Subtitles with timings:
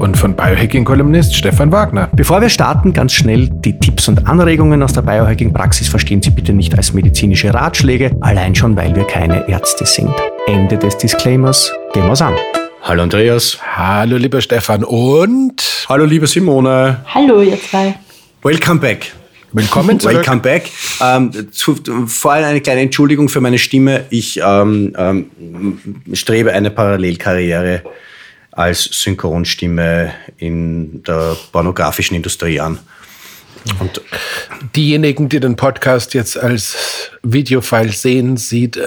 [0.00, 2.08] Und von Biohacking-Kolumnist Stefan Wagner.
[2.16, 6.54] Bevor wir starten, ganz schnell die Tipps und Anregungen aus der Biohacking-Praxis verstehen Sie bitte
[6.54, 10.10] nicht als medizinische Ratschläge, allein schon, weil wir keine Ärzte sind.
[10.46, 11.70] Ende des Disclaimers.
[11.92, 12.34] Gehen wir's an.
[12.82, 13.58] Hallo Andreas.
[13.76, 17.04] Hallo lieber Stefan und hallo liebe Simone.
[17.04, 17.94] Hallo ihr zwei.
[18.40, 19.12] Welcome back.
[19.52, 20.16] Willkommen zurück.
[20.16, 20.70] Welcome back.
[21.04, 24.04] Ähm, zu, vor allem eine kleine Entschuldigung für meine Stimme.
[24.08, 25.76] Ich ähm, ähm,
[26.14, 27.82] strebe eine Parallelkarriere
[28.52, 32.78] als Synchronstimme in der pornografischen Industrie an.
[33.78, 34.00] Und
[34.74, 38.82] diejenigen, die den Podcast jetzt als Videofile sehen, sieht, äh,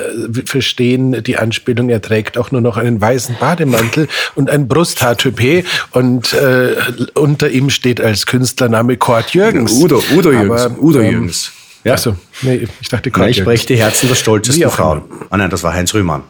[0.46, 1.90] verstehen die Anspielung.
[1.90, 6.76] Er trägt auch nur noch einen weißen Bademantel und ein Brusthaartypé und äh,
[7.14, 9.74] unter ihm steht als Künstlername Kurt Jürgens.
[9.74, 10.62] Udo, Udo Jürgens.
[10.62, 11.52] Aber, Udo ähm, Jürgens.
[11.84, 11.94] Ja.
[11.94, 15.04] Achso, nee, ich dachte Kurt Nein, ich spreche die Herzen der stolzesten Frauen.
[15.30, 16.24] Ah nein, das war Heinz Rühmann.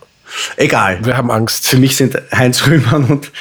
[0.58, 1.00] Egal.
[1.03, 1.67] Wir haben Angst.
[1.67, 3.31] Für mich sind Heinz Rühmann und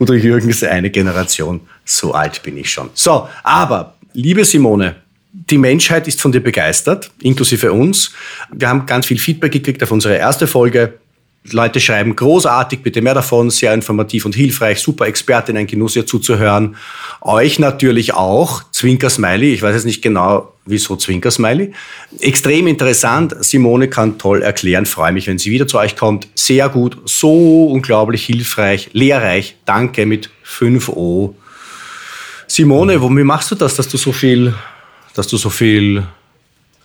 [0.00, 1.60] Udo Jürgens eine Generation.
[1.84, 2.90] So alt bin ich schon.
[2.94, 4.94] So, aber Liebe Simone,
[5.32, 8.12] die Menschheit ist von dir begeistert, inklusive uns.
[8.52, 11.00] Wir haben ganz viel Feedback gekriegt auf unsere erste Folge.
[11.50, 16.06] Leute schreiben großartig, bitte mehr davon, sehr informativ und hilfreich, super Expertin, ein Genuss ihr
[16.06, 16.76] zuzuhören.
[17.20, 21.72] Euch natürlich auch, Zwinker Smiley, ich weiß jetzt nicht genau, wieso Zwinker Smiley.
[22.20, 26.28] Extrem interessant, Simone kann toll erklären, freue mich, wenn sie wieder zu euch kommt.
[26.34, 31.34] Sehr gut, so unglaublich hilfreich, lehrreich, danke mit 5 O
[32.46, 34.54] Simone, wie machst du das, dass du so viel,
[35.14, 36.04] dass du so viel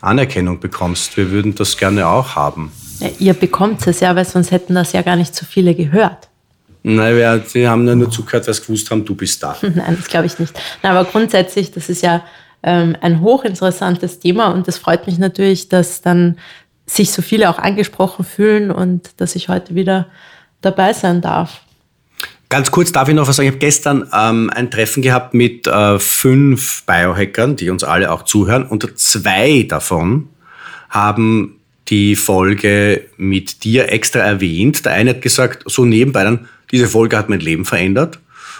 [0.01, 1.15] Anerkennung bekommst?
[1.15, 2.71] Wir würden das gerne auch haben.
[2.99, 6.27] Ja, ihr bekommt es ja, weil sonst hätten das ja gar nicht so viele gehört.
[6.83, 9.57] Nein, wir, sie haben ja nur zugehört, weil sie gewusst haben, du bist da.
[9.61, 10.53] Nein, das glaube ich nicht.
[10.81, 12.23] Nein, aber grundsätzlich, das ist ja
[12.63, 16.37] ähm, ein hochinteressantes Thema und es freut mich natürlich, dass dann
[16.85, 20.07] sich so viele auch angesprochen fühlen und dass ich heute wieder
[20.61, 21.61] dabei sein darf.
[22.49, 23.47] Ganz kurz darf ich noch was sagen.
[23.47, 28.23] Ich habe gestern ähm, ein Treffen gehabt mit äh, fünf Biohackern, die uns alle auch
[28.23, 28.65] zuhören.
[28.65, 30.29] Und zwei davon
[30.89, 31.58] haben
[31.89, 34.85] die Folge mit dir extra erwähnt.
[34.85, 38.19] Der eine hat gesagt, so nebenbei dann, diese Folge hat mein Leben verändert.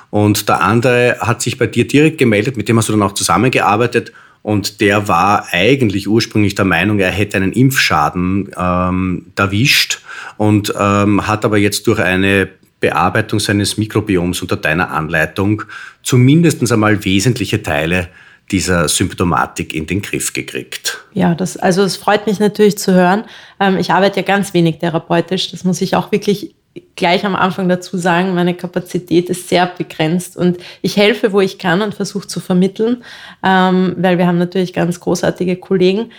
[0.09, 3.13] Und der andere hat sich bei dir direkt gemeldet, mit dem hast du dann auch
[3.13, 4.11] zusammengearbeitet.
[4.41, 10.01] Und der war eigentlich ursprünglich der Meinung, er hätte einen Impfschaden ähm, erwischt
[10.37, 12.47] und ähm, hat aber jetzt durch eine
[12.79, 15.63] Bearbeitung seines Mikrobioms unter deiner Anleitung
[16.01, 18.07] zumindest einmal wesentliche Teile
[18.51, 21.05] dieser Symptomatik in den Griff gekriegt.
[21.13, 23.23] Ja, das, also es freut mich natürlich zu hören.
[23.59, 25.51] Ähm, ich arbeite ja ganz wenig therapeutisch.
[25.51, 26.55] Das muss ich auch wirklich
[26.95, 28.33] gleich am Anfang dazu sagen.
[28.33, 33.03] Meine Kapazität ist sehr begrenzt und ich helfe, wo ich kann und versuche zu vermitteln,
[33.43, 36.11] ähm, weil wir haben natürlich ganz großartige Kollegen,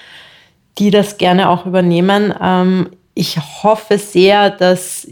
[0.78, 2.34] die das gerne auch übernehmen.
[2.40, 5.06] Ähm, ich hoffe sehr, dass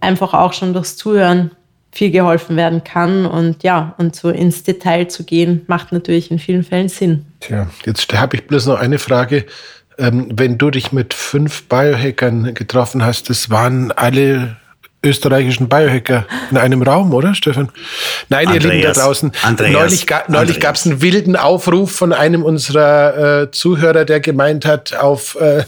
[0.00, 1.50] einfach auch schon durchs Zuhören
[1.98, 3.26] viel geholfen werden kann.
[3.26, 7.26] Und ja, und so ins Detail zu gehen, macht natürlich in vielen Fällen Sinn.
[7.40, 9.44] Tja, jetzt habe ich bloß noch eine Frage.
[9.98, 14.56] Ähm, wenn du dich mit fünf Biohackern getroffen hast, das waren alle
[15.04, 17.68] österreichischen Biohacker in einem Raum, oder Stefan?
[18.28, 19.32] Nein, Andreas, ihr Lieben da draußen.
[19.42, 24.20] Andreas, neulich ga, neulich gab es einen wilden Aufruf von einem unserer äh, Zuhörer, der
[24.20, 25.64] gemeint hat, auf äh,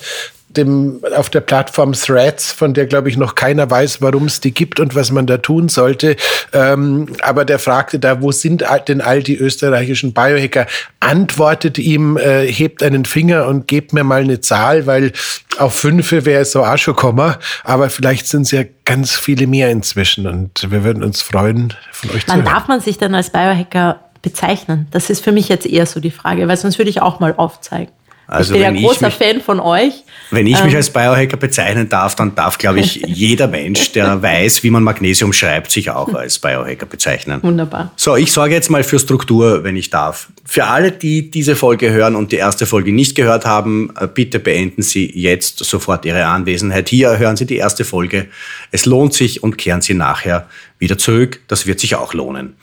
[0.57, 4.53] dem, auf der Plattform Threads, von der, glaube ich, noch keiner weiß, warum es die
[4.53, 6.17] gibt und was man da tun sollte.
[6.53, 10.67] Ähm, aber der fragte da, wo sind denn all die österreichischen Biohacker?
[10.99, 15.13] Antwortet ihm, äh, hebt einen Finger und gebt mir mal eine Zahl, weil
[15.59, 17.37] auf fünf wäre es so auch schon kommen.
[17.63, 22.11] Aber vielleicht sind es ja ganz viele mehr inzwischen und wir würden uns freuen, von
[22.11, 22.45] euch Wann zu hören.
[22.45, 24.89] darf man sich dann als Biohacker bezeichnen?
[24.91, 27.35] Das ist für mich jetzt eher so die Frage, weil sonst würde ich auch mal
[27.37, 27.93] aufzeigen.
[28.31, 29.93] Also ich bin ja großer mich, Fan von euch.
[30.31, 34.23] Wenn ich mich ähm, als Biohacker bezeichnen darf, dann darf, glaube ich, jeder Mensch, der
[34.23, 37.43] weiß, wie man Magnesium schreibt, sich auch als Biohacker bezeichnen.
[37.43, 37.91] Wunderbar.
[37.97, 40.29] So, ich sorge jetzt mal für Struktur, wenn ich darf.
[40.45, 44.39] Für alle, die diese Folge hören und die erste Folge nicht gehört haben, äh, bitte
[44.39, 46.89] beenden Sie jetzt sofort Ihre Anwesenheit.
[46.89, 48.29] Hier hören Sie die erste Folge.
[48.71, 50.47] Es lohnt sich und kehren Sie nachher
[50.79, 51.41] wieder zurück.
[51.49, 52.55] Das wird sich auch lohnen.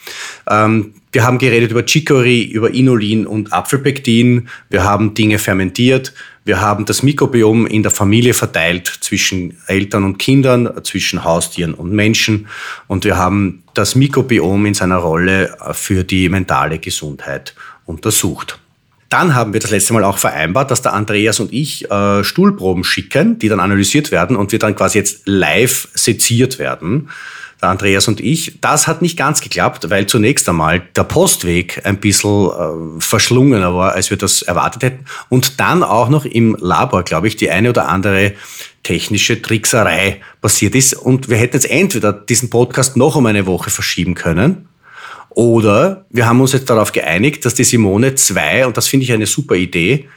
[0.49, 4.49] Ähm, wir haben geredet über Chicory, über Inulin und Apfelpektin.
[4.69, 6.13] Wir haben Dinge fermentiert.
[6.45, 11.91] Wir haben das Mikrobiom in der Familie verteilt zwischen Eltern und Kindern, zwischen Haustieren und
[11.91, 12.45] Menschen.
[12.85, 17.55] Und wir haben das Mikrobiom in seiner Rolle für die mentale Gesundheit
[17.87, 18.59] untersucht.
[19.09, 22.83] Dann haben wir das letzte Mal auch vereinbart, dass der Andreas und ich äh, Stuhlproben
[22.83, 27.09] schicken, die dann analysiert werden und wir dann quasi jetzt live seziert werden
[27.61, 28.59] der Andreas und ich.
[28.61, 33.93] Das hat nicht ganz geklappt, weil zunächst einmal der Postweg ein bisschen äh, verschlungener war,
[33.93, 35.05] als wir das erwartet hätten.
[35.29, 38.33] Und dann auch noch im Labor, glaube ich, die eine oder andere
[38.83, 40.93] technische Trickserei passiert ist.
[40.93, 44.67] Und wir hätten jetzt entweder diesen Podcast noch um eine Woche verschieben können.
[45.29, 49.13] Oder wir haben uns jetzt darauf geeinigt, dass die Simone zwei, und das finde ich
[49.13, 50.07] eine super Idee,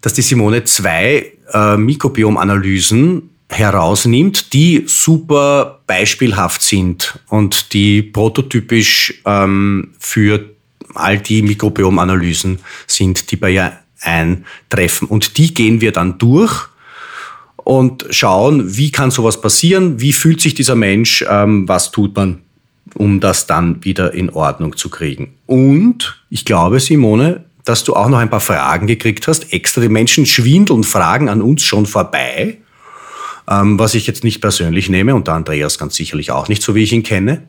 [0.00, 9.90] dass die Simone zwei äh, Mikrobiomanalysen herausnimmt, die super beispielhaft sind und die prototypisch ähm,
[9.98, 10.50] für
[10.94, 15.08] all die Mikrobiomanalysen sind, die bei ihr eintreffen.
[15.08, 16.68] Und die gehen wir dann durch
[17.56, 22.42] und schauen, wie kann sowas passieren, wie fühlt sich dieser Mensch, ähm, was tut man,
[22.94, 25.34] um das dann wieder in Ordnung zu kriegen.
[25.46, 29.52] Und ich glaube, Simone, dass du auch noch ein paar Fragen gekriegt hast.
[29.52, 32.58] Extra die Menschen schwindeln Fragen an uns schon vorbei
[33.60, 36.74] ähm, was ich jetzt nicht persönlich nehme und der Andreas ganz sicherlich auch nicht, so
[36.74, 37.42] wie ich ihn kenne.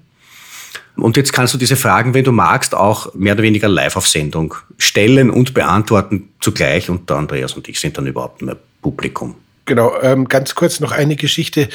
[0.95, 4.07] Und jetzt kannst du diese Fragen, wenn du magst, auch mehr oder weniger live auf
[4.07, 9.35] Sendung stellen und beantworten zugleich und der Andreas und ich sind dann überhaupt mehr Publikum.
[9.65, 11.69] Genau, ähm, ganz kurz noch eine Geschichte.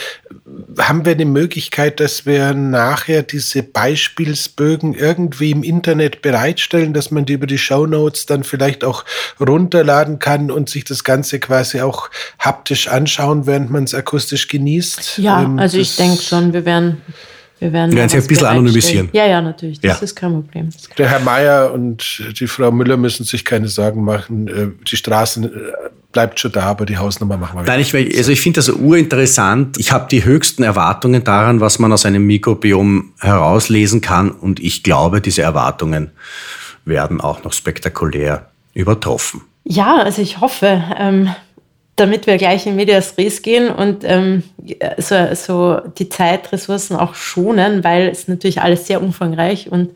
[0.79, 7.25] Haben wir eine Möglichkeit, dass wir nachher diese Beispielsbögen irgendwie im Internet bereitstellen, dass man
[7.25, 9.07] die über die Show Notes dann vielleicht auch
[9.41, 15.19] runterladen kann und sich das Ganze quasi auch haptisch anschauen, während man es akustisch genießt?
[15.19, 17.01] Ja, ähm, also ich denke schon, wir werden
[17.59, 19.09] wir werden, wir werden sie ein bisschen anonymisieren.
[19.13, 19.81] Ja, ja, natürlich.
[19.81, 20.05] Das ja.
[20.05, 20.69] ist kein Problem.
[20.97, 24.47] Der Herr Mayer und die Frau Müller müssen sich keine Sorgen machen.
[24.47, 25.49] Äh, die Straßen äh,
[26.13, 27.65] bleibt schon da, aber die Hausnummer machen wir.
[27.65, 29.79] Nein, ich, also ich finde das urinteressant.
[29.79, 34.31] Ich habe die höchsten Erwartungen daran, was man aus einem Mikrobiom herauslesen kann.
[34.31, 36.11] Und ich glaube, diese Erwartungen
[36.85, 39.43] werden auch noch spektakulär übertroffen.
[39.65, 40.83] Ja, also ich hoffe.
[40.99, 41.31] Ähm
[41.99, 44.45] damit wir gleich in Medias Res gehen und ähm,
[44.99, 49.91] so, so die Zeitressourcen auch schonen, weil es natürlich alles sehr umfangreich und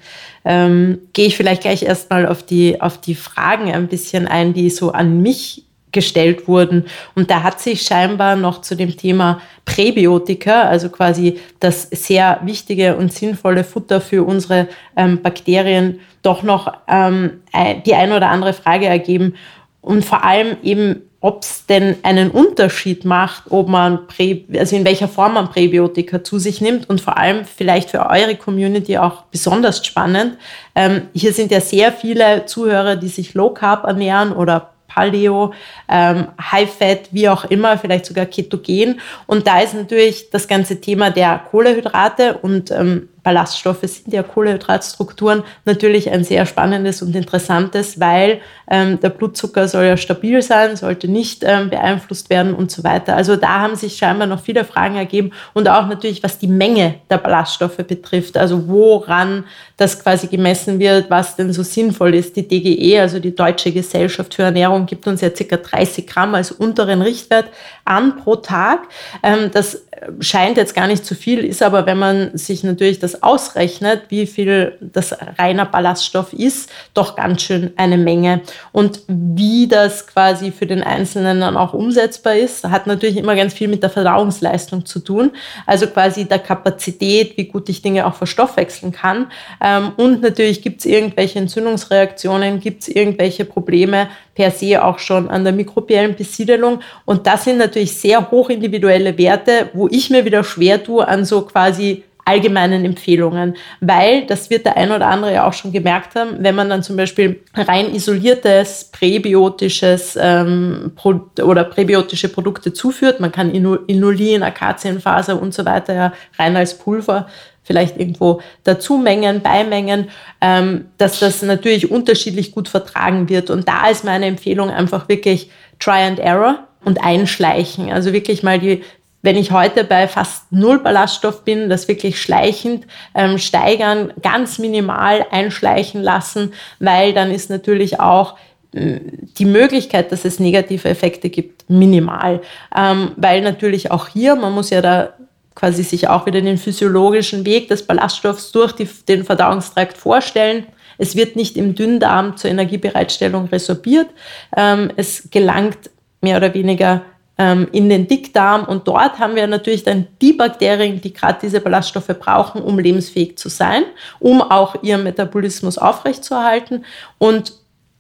[0.45, 4.69] ähm, gehe ich vielleicht gleich erstmal auf die, auf die Fragen ein bisschen ein, die
[4.69, 6.87] so an mich gestellt wurden.
[7.15, 12.97] Und da hat sich scheinbar noch zu dem Thema Präbiotika, also quasi das sehr wichtige
[12.97, 17.43] und sinnvolle Futter für unsere ähm, Bakterien, doch noch ähm,
[17.87, 19.35] die eine oder andere Frage ergeben.
[19.81, 24.85] Und vor allem eben, ob es denn einen Unterschied macht, ob man Prä, also in
[24.85, 29.23] welcher Form man Präbiotika zu sich nimmt und vor allem vielleicht für eure Community auch
[29.25, 30.37] besonders spannend.
[30.75, 35.53] Ähm, hier sind ja sehr viele Zuhörer, die sich Low Carb ernähren oder Paleo,
[35.89, 39.01] ähm, High Fat, wie auch immer, vielleicht sogar Ketogen.
[39.27, 45.45] Und da ist natürlich das ganze Thema der Kohlehydrate und ähm, Ballaststoffe sind ja Kohlehydratstrukturen
[45.65, 51.07] natürlich ein sehr spannendes und interessantes, weil ähm, der Blutzucker soll ja stabil sein, sollte
[51.07, 53.15] nicht ähm, beeinflusst werden und so weiter.
[53.17, 56.97] Also da haben sich scheinbar noch viele Fragen ergeben und auch natürlich, was die Menge
[57.11, 59.45] der Ballaststoffe betrifft, also woran
[59.77, 62.35] das quasi gemessen wird, was denn so sinnvoll ist.
[62.37, 65.57] Die DGE, also die Deutsche Gesellschaft für Ernährung, gibt uns ja ca.
[65.57, 67.47] 30 Gramm als unteren Richtwert
[67.85, 68.81] an pro Tag.
[69.23, 69.83] Ähm, das
[70.21, 74.27] scheint jetzt gar nicht zu viel, ist aber, wenn man sich natürlich das ausrechnet, wie
[74.27, 78.41] viel das reiner Ballaststoff ist, doch ganz schön eine Menge.
[78.73, 83.55] Und wie das quasi für den Einzelnen dann auch umsetzbar ist, hat natürlich immer ganz
[83.55, 85.33] viel mit der Verdauungsleistung zu tun.
[85.67, 89.27] Also quasi der Kapazität, wie gut ich Dinge auch verstoffwechseln kann.
[89.63, 95.29] Ähm, und natürlich gibt es irgendwelche Entzündungsreaktionen, gibt es irgendwelche Probleme per se auch schon
[95.29, 96.81] an der mikrobiellen Besiedelung.
[97.05, 101.43] Und das sind natürlich sehr hochindividuelle Werte, wo ich mir wieder schwer tue an so
[101.43, 106.37] quasi allgemeinen Empfehlungen, weil das wird der ein oder andere ja auch schon gemerkt haben,
[106.39, 113.33] wenn man dann zum Beispiel rein isoliertes präbiotisches ähm, Pro oder präbiotische Produkte zuführt, man
[113.33, 117.27] kann Inulin, Akazienfaser und so weiter ja rein als Pulver
[117.65, 120.09] vielleicht irgendwo dazu mengen, beimengen,
[120.41, 123.51] ähm, dass das natürlich unterschiedlich gut vertragen wird.
[123.51, 127.93] Und da ist meine Empfehlung einfach wirklich Try and Error und einschleichen.
[127.93, 128.83] Also wirklich mal die
[129.23, 135.25] wenn ich heute bei fast null Ballaststoff bin, das wirklich schleichend ähm, steigern, ganz minimal
[135.31, 138.37] einschleichen lassen, weil dann ist natürlich auch
[138.75, 138.99] äh,
[139.39, 142.41] die Möglichkeit, dass es negative Effekte gibt, minimal.
[142.77, 145.15] Ähm, weil natürlich auch hier, man muss ja da
[145.55, 150.67] quasi sich auch wieder den physiologischen Weg des Ballaststoffs durch die, den Verdauungstrakt vorstellen.
[150.99, 154.09] Es wird nicht im Dünndarm zur Energiebereitstellung resorbiert.
[154.57, 157.03] Ähm, es gelangt mehr oder weniger
[157.43, 158.65] ähm, in den Dickdarm.
[158.65, 163.37] Und dort haben wir natürlich dann die Bakterien, die gerade diese Ballaststoffe brauchen, um lebensfähig
[163.37, 163.83] zu sein,
[164.21, 166.85] um auch ihren Metabolismus aufrechtzuerhalten.
[167.19, 167.53] Und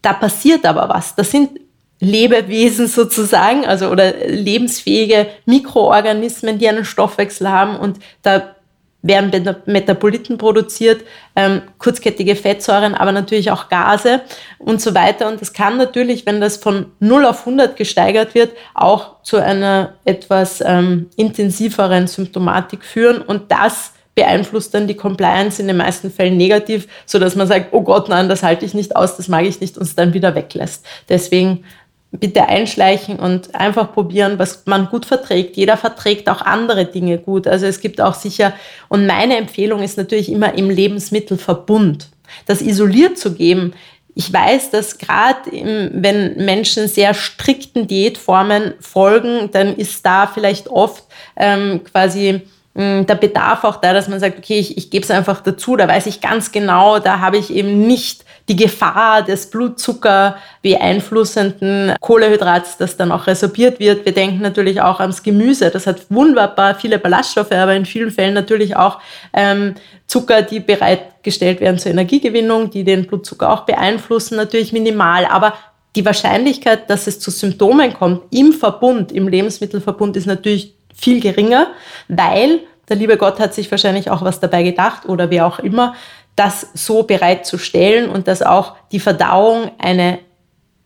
[0.04, 1.14] Da passiert aber was.
[1.14, 1.60] Das sind
[2.00, 7.76] Lebewesen sozusagen, also oder lebensfähige Mikroorganismen, die einen Stoffwechsel haben.
[7.76, 8.56] Und da
[9.02, 11.04] werden Metaboliten produziert,
[11.34, 14.22] ähm, kurzkettige Fettsäuren, aber natürlich auch Gase
[14.58, 15.28] und so weiter.
[15.28, 19.94] Und das kann natürlich, wenn das von 0 auf 100 gesteigert wird, auch zu einer
[20.04, 23.20] etwas ähm, intensiveren Symptomatik führen.
[23.20, 27.72] Und das beeinflusst dann die Compliance in den meisten Fällen negativ, so dass man sagt,
[27.72, 30.12] oh Gott, nein, das halte ich nicht aus, das mag ich nicht und es dann
[30.12, 30.84] wieder weglässt.
[31.08, 31.64] Deswegen
[32.12, 35.56] bitte einschleichen und einfach probieren, was man gut verträgt.
[35.56, 37.46] Jeder verträgt auch andere Dinge gut.
[37.46, 38.52] Also es gibt auch sicher,
[38.88, 42.08] und meine Empfehlung ist natürlich immer im Lebensmittelverbund.
[42.46, 43.72] Das isoliert zu geben,
[44.14, 51.04] ich weiß, dass gerade wenn Menschen sehr strikten Diätformen folgen, dann ist da vielleicht oft
[51.36, 52.42] ähm, quasi
[52.74, 55.76] hm, der Bedarf auch da, dass man sagt, okay, ich, ich gebe es einfach dazu,
[55.76, 61.94] da weiß ich ganz genau, da habe ich eben nicht die Gefahr des Blutzucker beeinflussenden
[62.00, 64.04] Kohlehydrats, das dann auch resorbiert wird.
[64.04, 65.70] Wir denken natürlich auch ans Gemüse.
[65.70, 68.98] Das hat wunderbar viele Ballaststoffe, aber in vielen Fällen natürlich auch
[69.32, 69.74] ähm,
[70.06, 75.24] Zucker, die bereitgestellt werden zur Energiegewinnung, die den Blutzucker auch beeinflussen, natürlich minimal.
[75.26, 75.54] Aber
[75.94, 81.68] die Wahrscheinlichkeit, dass es zu Symptomen kommt im Verbund, im Lebensmittelverbund, ist natürlich viel geringer,
[82.08, 85.94] weil der liebe Gott hat sich wahrscheinlich auch was dabei gedacht oder wer auch immer,
[86.42, 90.18] das so bereitzustellen und dass auch die Verdauung eine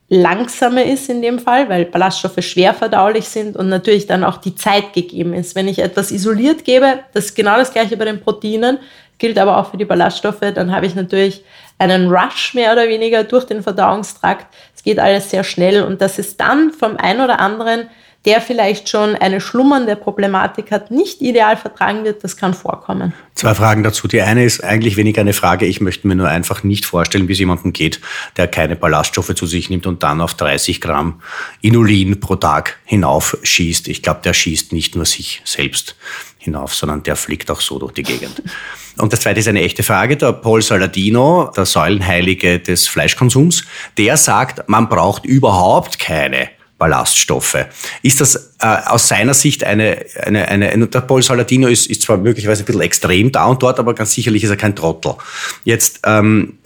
[0.08, 4.54] langsame ist in dem Fall, weil Ballaststoffe schwer verdaulich sind und natürlich dann auch die
[4.54, 5.56] Zeit gegeben ist.
[5.56, 8.78] Wenn ich etwas isoliert gebe, das ist genau das gleiche bei den Proteinen,
[9.18, 11.42] gilt aber auch für die Ballaststoffe, dann habe ich natürlich
[11.78, 14.46] einen Rush mehr oder weniger durch den Verdauungstrakt.
[14.74, 17.88] Es geht alles sehr schnell und dass es dann vom einen oder anderen
[18.26, 23.14] der vielleicht schon eine schlummernde Problematik hat, nicht ideal vertragen wird, das kann vorkommen.
[23.34, 24.08] Zwei Fragen dazu.
[24.08, 25.64] Die eine ist eigentlich weniger eine Frage.
[25.64, 28.00] Ich möchte mir nur einfach nicht vorstellen, wie es jemandem geht,
[28.36, 31.22] der keine Ballaststoffe zu sich nimmt und dann auf 30 Gramm
[31.60, 33.86] Inulin pro Tag hinaufschießt.
[33.86, 35.94] Ich glaube, der schießt nicht nur sich selbst
[36.38, 38.42] hinauf, sondern der fliegt auch so durch die Gegend.
[38.98, 40.16] Und das zweite ist eine echte Frage.
[40.16, 43.64] Der Paul Saladino, der Säulenheilige des Fleischkonsums,
[43.98, 47.56] der sagt, man braucht überhaupt keine Ballaststoffe.
[48.02, 52.18] Ist das äh, aus seiner Sicht eine, eine, eine, der Paul Saladino ist, ist zwar
[52.18, 55.14] möglicherweise ein bisschen extrem da und dort, aber ganz sicherlich ist er kein Trottel.
[55.64, 56.58] Jetzt, ähm,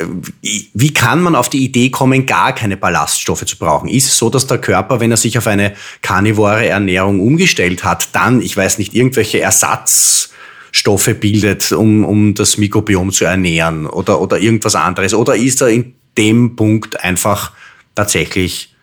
[0.42, 3.88] wie kann man auf die Idee kommen, gar keine Ballaststoffe zu brauchen?
[3.88, 8.08] Ist es so, dass der Körper, wenn er sich auf eine karnivore Ernährung umgestellt hat,
[8.12, 14.38] dann, ich weiß nicht, irgendwelche Ersatzstoffe bildet, um, um das Mikrobiom zu ernähren oder, oder
[14.38, 15.14] irgendwas anderes?
[15.14, 17.52] Oder ist er in dem Punkt einfach
[17.94, 18.74] tatsächlich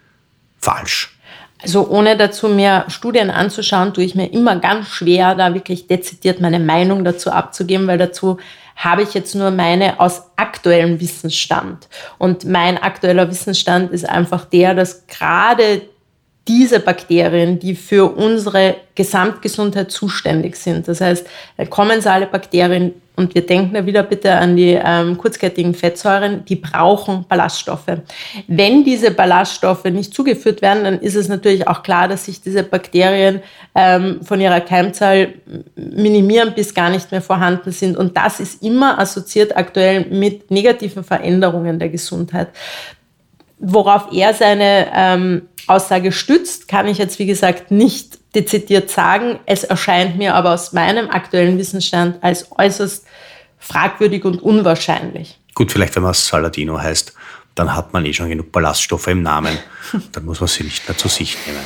[0.62, 1.17] falsch?
[1.62, 6.40] Also ohne dazu mir Studien anzuschauen, tue ich mir immer ganz schwer, da wirklich dezidiert
[6.40, 8.38] meine Meinung dazu abzugeben, weil dazu
[8.76, 11.88] habe ich jetzt nur meine aus aktuellem Wissensstand.
[12.20, 15.82] Und mein aktueller Wissensstand ist einfach der, dass gerade
[16.48, 20.88] diese Bakterien, die für unsere Gesamtgesundheit zuständig sind.
[20.88, 21.28] Das heißt,
[21.70, 27.26] kommensale Bakterien, und wir denken da wieder bitte an die ähm, kurzkettigen Fettsäuren, die brauchen
[27.28, 27.88] Ballaststoffe.
[28.48, 32.62] Wenn diese Ballaststoffe nicht zugeführt werden, dann ist es natürlich auch klar, dass sich diese
[32.62, 33.42] Bakterien
[33.74, 35.34] ähm, von ihrer Keimzahl
[35.76, 37.98] minimieren, bis gar nicht mehr vorhanden sind.
[37.98, 42.50] Und das ist immer assoziiert aktuell mit negativen Veränderungen der Gesundheit.
[43.60, 49.40] Worauf er seine ähm, Aussage stützt, kann ich jetzt, wie gesagt, nicht dezidiert sagen.
[49.46, 53.06] Es erscheint mir aber aus meinem aktuellen Wissensstand als äußerst
[53.58, 55.40] fragwürdig und unwahrscheinlich.
[55.56, 57.14] Gut, vielleicht wenn man Saladino heißt,
[57.56, 59.58] dann hat man eh schon genug Ballaststoffe im Namen.
[60.12, 61.64] Dann muss man sie nicht mehr zu sich nehmen.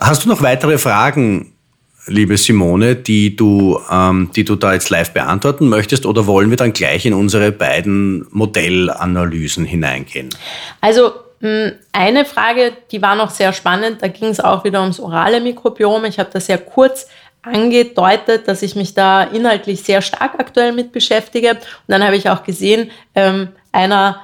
[0.00, 1.53] Hast du noch weitere Fragen,
[2.06, 6.56] liebe Simone, die du, ähm, die du da jetzt live beantworten möchtest, oder wollen wir
[6.56, 10.30] dann gleich in unsere beiden Modellanalysen hineingehen?
[10.80, 15.00] Also hm, eine Frage, die war noch sehr spannend, da ging es auch wieder ums
[15.00, 16.04] orale Mikrobiom.
[16.04, 17.06] Ich habe das sehr kurz
[17.42, 21.50] angedeutet, dass ich mich da inhaltlich sehr stark aktuell mit beschäftige.
[21.50, 21.58] Und
[21.88, 24.20] dann habe ich auch gesehen, ähm, einer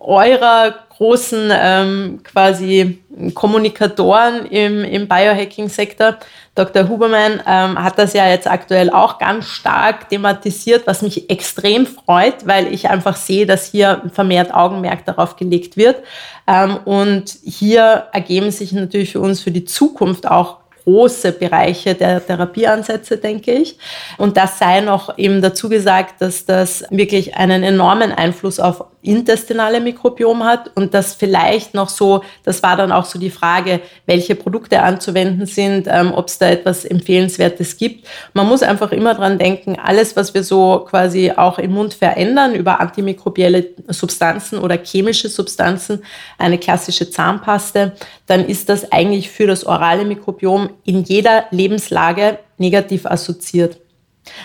[0.00, 2.98] eurer großen ähm, quasi
[3.34, 6.16] Kommunikatoren im, im Biohacking-Sektor,
[6.54, 6.88] Dr.
[6.88, 12.46] Huberman, ähm, hat das ja jetzt aktuell auch ganz stark thematisiert, was mich extrem freut,
[12.46, 16.02] weil ich einfach sehe, dass hier vermehrt Augenmerk darauf gelegt wird.
[16.46, 22.24] Ähm, und hier ergeben sich natürlich für uns für die Zukunft auch große Bereiche der
[22.24, 23.78] Therapieansätze, denke ich.
[24.18, 29.80] Und das sei noch eben dazu gesagt, dass das wirklich einen enormen Einfluss auf intestinale
[29.80, 34.34] Mikrobiom hat und das vielleicht noch so, das war dann auch so die Frage, welche
[34.34, 38.06] Produkte anzuwenden sind, ähm, ob es da etwas Empfehlenswertes gibt.
[38.34, 42.54] Man muss einfach immer dran denken, alles, was wir so quasi auch im Mund verändern
[42.54, 46.02] über antimikrobielle Substanzen oder chemische Substanzen,
[46.36, 47.92] eine klassische Zahnpaste,
[48.26, 53.78] dann ist das eigentlich für das orale Mikrobiom in jeder Lebenslage negativ assoziiert.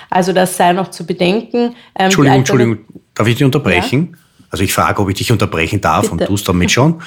[0.09, 1.57] Also das sei noch zu bedenken.
[1.57, 2.77] Ähm, Entschuldigung, Entschuldigung,
[3.13, 4.09] darf ich dich unterbrechen?
[4.13, 4.24] Ja?
[4.49, 6.13] Also ich frage, ob ich dich unterbrechen darf Bitte.
[6.13, 7.01] und tust damit schon.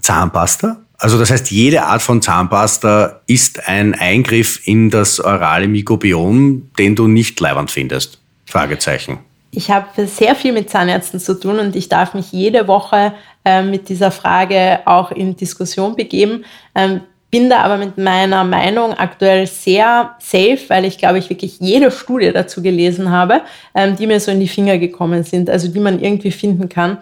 [0.00, 0.78] Zahnpasta?
[0.98, 6.94] Also das heißt, jede Art von Zahnpasta ist ein Eingriff in das orale Mikrobiom, den
[6.94, 8.20] du nicht leibend findest?
[8.46, 9.18] Fragezeichen.
[9.50, 13.62] Ich habe sehr viel mit Zahnärzten zu tun und ich darf mich jede Woche äh,
[13.62, 16.44] mit dieser Frage auch in Diskussion begeben.
[16.74, 21.58] Ähm, bin da aber mit meiner Meinung aktuell sehr safe, weil ich glaube ich wirklich
[21.60, 23.40] jede Studie dazu gelesen habe,
[23.74, 26.98] ähm, die mir so in die Finger gekommen sind, also die man irgendwie finden kann.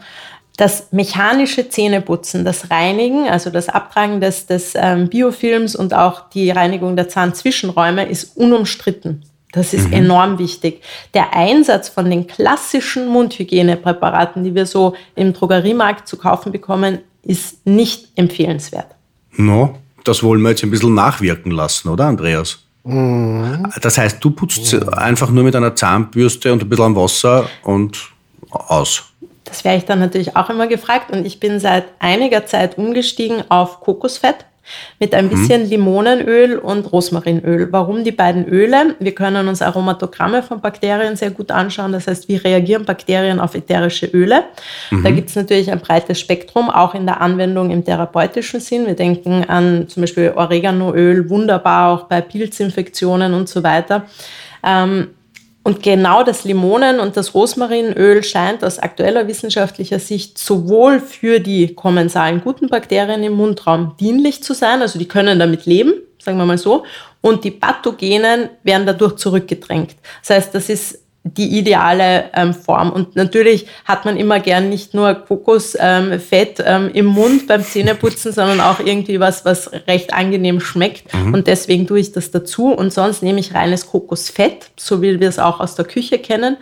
[0.57, 6.51] Das mechanische Zähneputzen, das Reinigen, also das Abtragen des, des ähm, Biofilms und auch die
[6.51, 9.25] Reinigung der Zahnzwischenräume ist unumstritten.
[9.51, 9.95] Das ist mhm.
[9.95, 10.83] enorm wichtig.
[11.13, 17.67] Der Einsatz von den klassischen Mundhygienepräparaten, die wir so im Drogeriemarkt zu kaufen bekommen, ist
[17.67, 18.95] nicht empfehlenswert.
[19.33, 22.61] No, das wollen wir jetzt ein bisschen nachwirken lassen, oder Andreas?
[22.85, 23.67] Mhm.
[23.81, 24.89] Das heißt, du putzt mhm.
[24.91, 27.99] einfach nur mit einer Zahnbürste und ein bisschen Wasser und
[28.51, 29.05] aus.
[29.45, 33.43] Das wäre ich dann natürlich auch immer gefragt und ich bin seit einiger Zeit umgestiegen
[33.49, 34.47] auf Kokosfett
[34.99, 35.31] mit ein mhm.
[35.31, 35.69] bisschen.
[35.69, 37.69] Limonenöl und Rosmarinöl.
[37.73, 38.95] Warum die beiden Öle?
[38.99, 41.93] Wir können uns Aromatogramme von Bakterien sehr gut anschauen.
[41.93, 44.45] Das heißt, wie reagieren Bakterien auf ätherische Öle?
[44.91, 45.03] Mhm.
[45.03, 48.87] Da gibt es natürlich ein breites Spektrum, auch in der Anwendung im therapeutischen Sinn.
[48.87, 54.05] Wir denken an zum Beispiel Oreganoöl, wunderbar auch bei Pilzinfektionen und so weiter.
[54.63, 55.09] Ähm,
[55.63, 61.75] und genau das Limonen- und das Rosmarinöl scheint aus aktueller wissenschaftlicher Sicht sowohl für die
[61.75, 66.47] kommensalen guten Bakterien im Mundraum dienlich zu sein, also die können damit leben, sagen wir
[66.47, 66.85] mal so,
[67.21, 69.97] und die Pathogenen werden dadurch zurückgedrängt.
[70.23, 72.91] Das heißt, das ist die ideale ähm, Form.
[72.91, 78.33] Und natürlich hat man immer gern nicht nur Kokosfett ähm, ähm, im Mund beim Zähneputzen,
[78.33, 81.13] sondern auch irgendwie was, was recht angenehm schmeckt.
[81.13, 81.35] Mhm.
[81.35, 82.73] Und deswegen tue ich das dazu.
[82.73, 86.57] Und sonst nehme ich reines Kokosfett, so wie wir es auch aus der Küche kennen,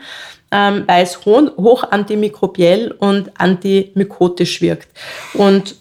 [0.50, 4.88] ähm, weil es hoch, hoch antimikrobiell und antimykotisch wirkt.
[5.34, 5.76] Und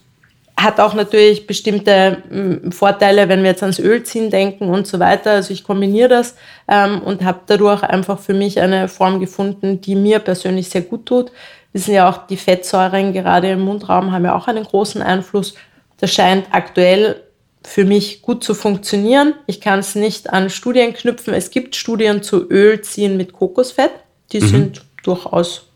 [0.57, 5.31] hat auch natürlich bestimmte hm, Vorteile, wenn wir jetzt ans Ölziehen denken und so weiter.
[5.31, 6.35] Also ich kombiniere das
[6.67, 11.05] ähm, und habe dadurch einfach für mich eine Form gefunden, die mir persönlich sehr gut
[11.05, 11.31] tut.
[11.73, 15.53] Wissen ja auch, die Fettsäuren gerade im Mundraum haben ja auch einen großen Einfluss.
[15.99, 17.21] Das scheint aktuell
[17.63, 19.35] für mich gut zu funktionieren.
[19.45, 21.35] Ich kann es nicht an Studien knüpfen.
[21.35, 23.91] Es gibt Studien zu Ölziehen mit Kokosfett.
[24.31, 24.47] Die mhm.
[24.47, 25.69] sind durchaus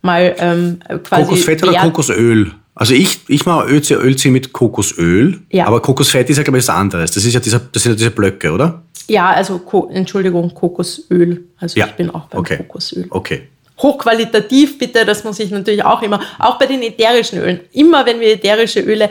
[0.00, 1.24] mal ähm, quasi.
[1.24, 2.52] Kokosfett oder Kokosöl?
[2.74, 5.66] Also ich, ich mache Ölzi mit Kokosöl, ja.
[5.66, 7.10] aber Kokosfett ist ja, glaube ich, was anderes.
[7.10, 8.82] Das, ist ja dieser, das sind ja diese Blöcke, oder?
[9.08, 11.44] Ja, also, Ko Entschuldigung, Kokosöl.
[11.58, 11.86] Also ja.
[11.86, 12.56] ich bin auch beim okay.
[12.58, 13.06] Kokosöl.
[13.10, 13.48] Okay.
[13.78, 17.60] Hochqualitativ, bitte, das muss ich natürlich auch immer, auch bei den ätherischen Ölen.
[17.72, 19.10] Immer wenn wir ätherische Öle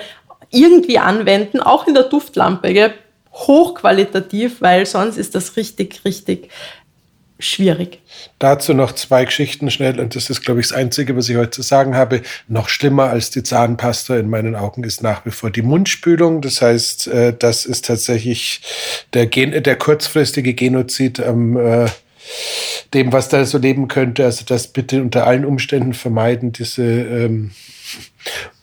[0.49, 2.93] irgendwie anwenden, auch in der Duftlampe, gell?
[3.33, 6.49] hochqualitativ, weil sonst ist das richtig, richtig
[7.41, 7.99] schwierig.
[8.39, 11.51] Dazu noch zwei Geschichten schnell und das ist, glaube ich, das Einzige, was ich heute
[11.51, 12.21] zu sagen habe.
[12.47, 16.41] Noch schlimmer als die Zahnpasta in meinen Augen ist nach wie vor die Mundspülung.
[16.41, 18.61] Das heißt, äh, das ist tatsächlich
[19.13, 21.87] der, Gen der kurzfristige Genozid am äh,
[22.93, 24.25] dem, was da so leben könnte.
[24.25, 27.51] Also das bitte unter allen Umständen vermeiden, diese ähm,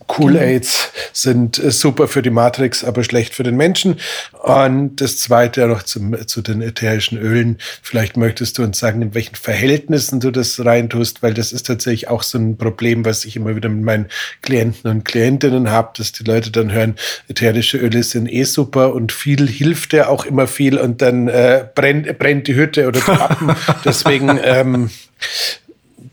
[0.09, 3.97] Kool-Aids sind äh, super für die Matrix, aber schlecht für den Menschen.
[4.42, 7.59] Und das Zweite noch zum, zu den ätherischen Ölen.
[7.83, 12.09] Vielleicht möchtest du uns sagen, in welchen Verhältnissen du das reintust, weil das ist tatsächlich
[12.09, 14.07] auch so ein Problem, was ich immer wieder mit meinen
[14.42, 16.97] Klienten und Klientinnen habe, dass die Leute dann hören,
[17.29, 21.64] ätherische Öle sind eh super und viel hilft ja auch immer viel und dann äh,
[21.75, 23.55] brennt, brennt die Hütte oder die Wappen.
[23.85, 24.90] Deswegen ähm,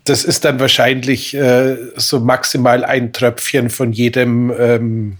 [0.08, 4.52] das ist dann wahrscheinlich äh, so maximal ein Tröpfchen von jedem.
[4.58, 5.16] Ähm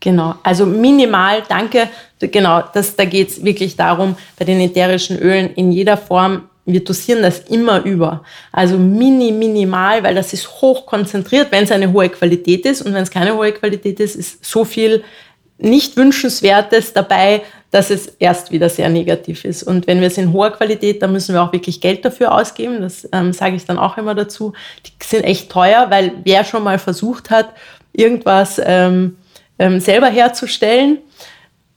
[0.00, 1.88] genau, also minimal, danke.
[2.20, 6.82] Genau, das, da geht es wirklich darum, bei den ätherischen Ölen in jeder Form, wir
[6.82, 8.24] dosieren das immer über.
[8.50, 12.82] Also mini, minimal, weil das ist hoch konzentriert, wenn es eine hohe Qualität ist.
[12.82, 15.04] Und wenn es keine hohe Qualität ist, ist so viel
[15.58, 19.62] nicht wünschenswertes dabei, dass es erst wieder sehr negativ ist.
[19.62, 22.80] Und wenn wir es in hoher Qualität, dann müssen wir auch wirklich Geld dafür ausgeben.
[22.80, 24.52] Das ähm, sage ich dann auch immer dazu.
[24.86, 27.50] Die sind echt teuer, weil wer schon mal versucht hat,
[27.92, 29.16] irgendwas ähm,
[29.58, 30.98] ähm, selber herzustellen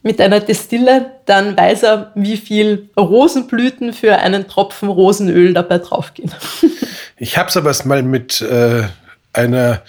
[0.02, 6.32] mit einer Destille, dann weiß er, wie viel Rosenblüten für einen Tropfen Rosenöl dabei draufgehen.
[7.18, 8.84] ich habe sowas mal mit äh,
[9.34, 9.82] einer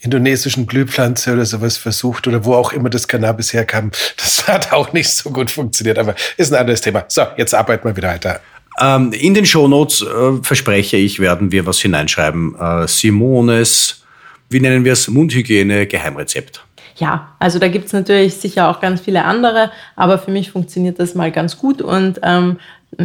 [0.00, 3.90] indonesischen Blühpflanze oder sowas versucht oder wo auch immer das Cannabis herkam.
[4.16, 7.04] Das hat auch nicht so gut funktioniert, aber ist ein anderes Thema.
[7.08, 8.40] So, jetzt arbeiten wir wieder weiter.
[8.80, 12.54] Ähm, in den Shownotes äh, verspreche ich, werden wir was hineinschreiben.
[12.58, 14.04] Äh, Simones,
[14.48, 16.62] wie nennen wir es, Mundhygiene, Geheimrezept.
[16.96, 20.98] Ja, also da gibt es natürlich sicher auch ganz viele andere, aber für mich funktioniert
[20.98, 22.58] das mal ganz gut und ähm,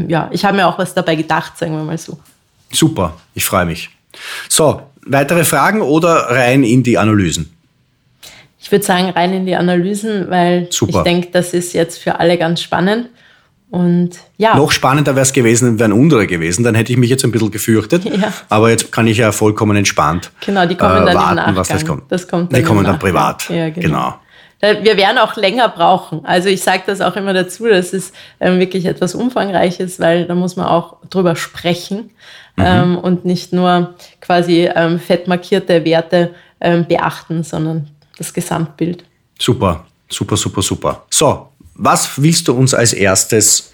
[0.08, 2.18] ja, ich habe mir auch was dabei gedacht, sagen wir mal so.
[2.72, 3.90] Super, ich freue mich.
[4.48, 7.52] So, weitere Fragen oder rein in die Analysen?
[8.60, 11.00] Ich würde sagen, rein in die Analysen, weil Super.
[11.00, 13.10] ich denke, das ist jetzt für alle ganz spannend.
[13.72, 14.56] Und ja.
[14.56, 16.64] Noch spannender wäre es gewesen, wären unsere gewesen.
[16.64, 18.04] Dann hätte ich mich jetzt ein bisschen gefürchtet.
[18.22, 18.34] Ja.
[18.50, 20.32] Aber jetzt kann ich ja vollkommen entspannt.
[20.46, 21.56] Genau, die kommen äh, dann warten, im Nachgang.
[21.56, 22.12] Was das kommt.
[22.12, 23.50] Das kommt dann die kommen dann privat.
[23.50, 24.18] Ja, genau.
[24.60, 24.84] genau.
[24.84, 26.24] Wir werden auch länger brauchen.
[26.26, 30.36] Also ich sage das auch immer dazu, das ist ähm, wirklich etwas Umfangreiches, weil da
[30.36, 32.12] muss man auch drüber sprechen
[32.56, 32.64] mhm.
[32.66, 39.04] ähm, und nicht nur quasi ähm, fett markierte Werte ähm, beachten, sondern das Gesamtbild.
[39.40, 41.06] Super, super, super, super.
[41.10, 43.71] So, was willst du uns als erstes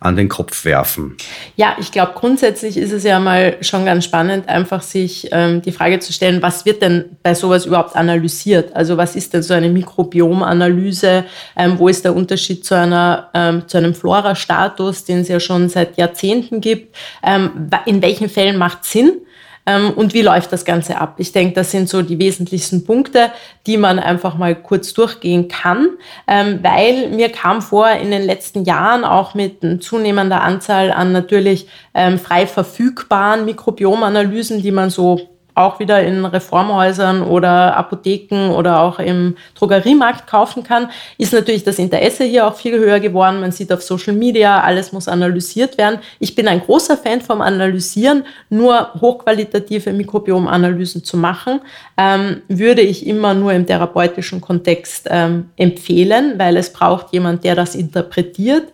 [0.00, 1.16] an den Kopf werfen?
[1.56, 5.72] Ja, ich glaube, grundsätzlich ist es ja mal schon ganz spannend, einfach sich ähm, die
[5.72, 8.74] Frage zu stellen, was wird denn bei sowas überhaupt analysiert?
[8.74, 11.24] Also was ist denn so eine Mikrobiomanalyse?
[11.56, 15.68] Ähm, wo ist der Unterschied zu, einer, ähm, zu einem Flora-Status, den es ja schon
[15.68, 16.96] seit Jahrzehnten gibt?
[17.22, 19.20] Ähm, in welchen Fällen macht Sinn?
[19.68, 21.16] Ähm, und wie läuft das Ganze ab?
[21.18, 23.30] Ich denke, das sind so die wesentlichsten Punkte,
[23.66, 25.90] die man einfach mal kurz durchgehen kann,
[26.26, 31.68] ähm, weil mir kam vor, in den letzten Jahren auch mit zunehmender Anzahl an natürlich
[31.92, 38.98] ähm, frei verfügbaren Mikrobiomanalysen, die man so auch wieder in Reformhäusern oder Apotheken oder auch
[38.98, 43.40] im Drogeriemarkt kaufen kann, ist natürlich das Interesse hier auch viel höher geworden.
[43.40, 45.98] Man sieht auf Social Media, alles muss analysiert werden.
[46.20, 51.60] Ich bin ein großer Fan vom Analysieren, nur hochqualitative Mikrobiomanalysen zu machen,
[51.96, 57.54] ähm, würde ich immer nur im therapeutischen Kontext ähm, empfehlen, weil es braucht jemand, der
[57.54, 58.68] das interpretiert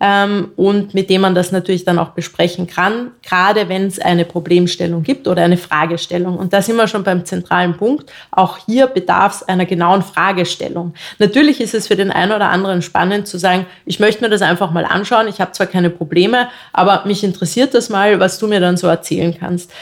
[0.00, 4.24] ähm, und mit dem man das natürlich dann auch besprechen kann, gerade wenn es eine
[4.24, 6.36] Problemstellung gibt oder eine Fragestellung.
[6.36, 8.12] Und da sind wir schon beim zentralen Punkt.
[8.30, 10.94] Auch hier bedarf es einer genauen Fragestellung.
[11.18, 14.42] Natürlich ist es für den einen oder anderen spannend zu sagen, ich möchte mir das
[14.42, 15.28] einfach mal anschauen.
[15.28, 18.86] Ich habe zwar keine Probleme, aber mich interessiert das mal, was du mir dann so
[18.86, 19.72] erzählen kannst.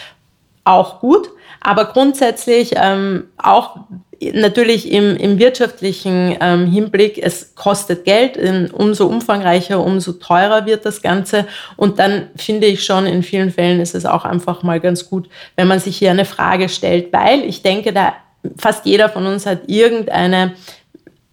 [0.64, 1.29] Auch gut.
[1.66, 3.79] Aber grundsätzlich ähm, auch
[4.20, 8.38] natürlich im, im wirtschaftlichen ähm, Hinblick, es kostet Geld,
[8.72, 11.44] umso umfangreicher, umso teurer wird das Ganze.
[11.76, 15.29] Und dann finde ich schon, in vielen Fällen ist es auch einfach mal ganz gut,
[15.57, 18.14] wenn man sich hier eine Frage stellt, weil ich denke, da
[18.57, 20.52] fast jeder von uns hat irgendeine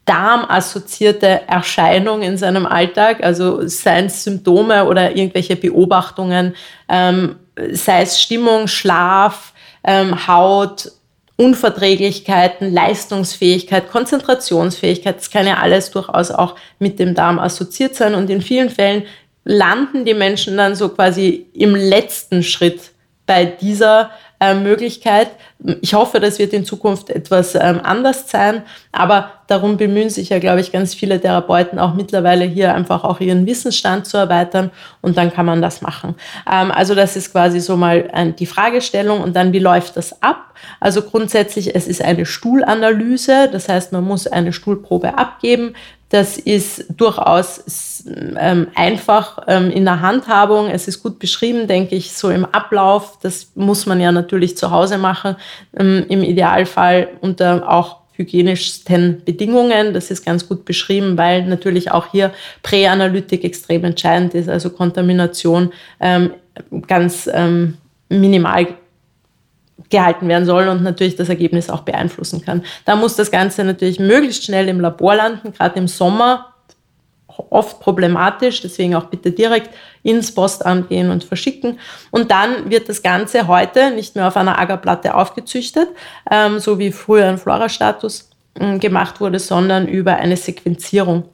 [0.05, 6.55] darmassoziierte Erscheinung in seinem Alltag, also seien es Symptome oder irgendwelche Beobachtungen,
[6.89, 7.35] ähm,
[7.71, 9.52] sei es Stimmung, Schlaf,
[9.83, 10.91] ähm, Haut,
[11.35, 18.13] Unverträglichkeiten, Leistungsfähigkeit, Konzentrationsfähigkeit, das kann ja alles durchaus auch mit dem Darm assoziiert sein.
[18.13, 19.03] Und in vielen Fällen
[19.43, 22.91] landen die Menschen dann so quasi im letzten Schritt
[23.25, 25.29] bei dieser äh, Möglichkeit.
[25.81, 30.39] Ich hoffe, das wird in Zukunft etwas ähm, anders sein, aber darum bemühen sich ja,
[30.39, 35.17] glaube ich, ganz viele Therapeuten auch mittlerweile hier einfach auch ihren Wissensstand zu erweitern und
[35.17, 36.15] dann kann man das machen.
[36.51, 40.21] Ähm, also das ist quasi so mal äh, die Fragestellung und dann, wie läuft das
[40.21, 40.53] ab?
[40.79, 45.75] Also grundsätzlich, es ist eine Stuhlanalyse, das heißt, man muss eine Stuhlprobe abgeben.
[46.13, 48.03] Das ist durchaus
[48.37, 50.69] ähm, einfach ähm, in der Handhabung.
[50.69, 53.17] Es ist gut beschrieben, denke ich, so im Ablauf.
[53.23, 55.37] Das muss man ja natürlich zu Hause machen.
[55.75, 59.95] Ähm, Im Idealfall unter auch hygienischsten Bedingungen.
[59.95, 65.73] Das ist ganz gut beschrieben, weil natürlich auch hier Präanalytik extrem entscheidend ist, also Kontamination
[65.99, 66.29] ähm,
[66.85, 68.67] ganz ähm, minimal
[69.93, 72.63] gehalten werden soll und natürlich das Ergebnis auch beeinflussen kann.
[72.83, 76.53] Da muss das Ganze natürlich möglichst schnell im Labor landen, gerade im Sommer
[77.49, 79.69] oft problematisch, deswegen auch bitte direkt
[80.01, 81.79] ins Postamt gehen und verschicken.
[82.11, 85.89] Und dann wird das Ganze heute nicht mehr auf einer Agerplatte aufgezüchtet,
[86.29, 88.29] ähm, so wie früher ein Flora-Status
[88.59, 91.25] äh, gemacht wurde, sondern über eine Sequenzierung.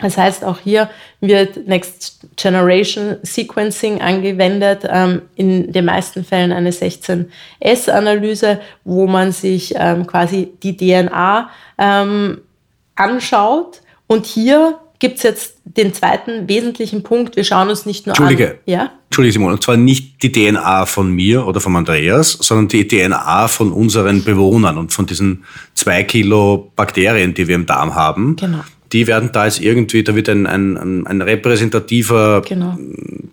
[0.00, 6.72] Das heißt, auch hier wird Next Generation Sequencing angewendet, ähm, in den meisten Fällen eine
[6.72, 12.38] 16S-Analyse, wo man sich ähm, quasi die DNA ähm,
[12.96, 13.82] anschaut.
[14.08, 17.36] Und hier gibt es jetzt den zweiten wesentlichen Punkt.
[17.36, 18.50] Wir schauen uns nicht nur Entschuldige.
[18.50, 18.58] an.
[18.66, 18.90] Ja?
[19.10, 19.52] Entschuldige, Simon.
[19.52, 24.24] Und zwar nicht die DNA von mir oder von Andreas, sondern die DNA von unseren
[24.24, 28.34] Bewohnern und von diesen zwei Kilo Bakterien, die wir im Darm haben.
[28.34, 28.60] Genau
[28.94, 32.78] die werden da jetzt irgendwie, da wird ein, ein, ein repräsentativer genau.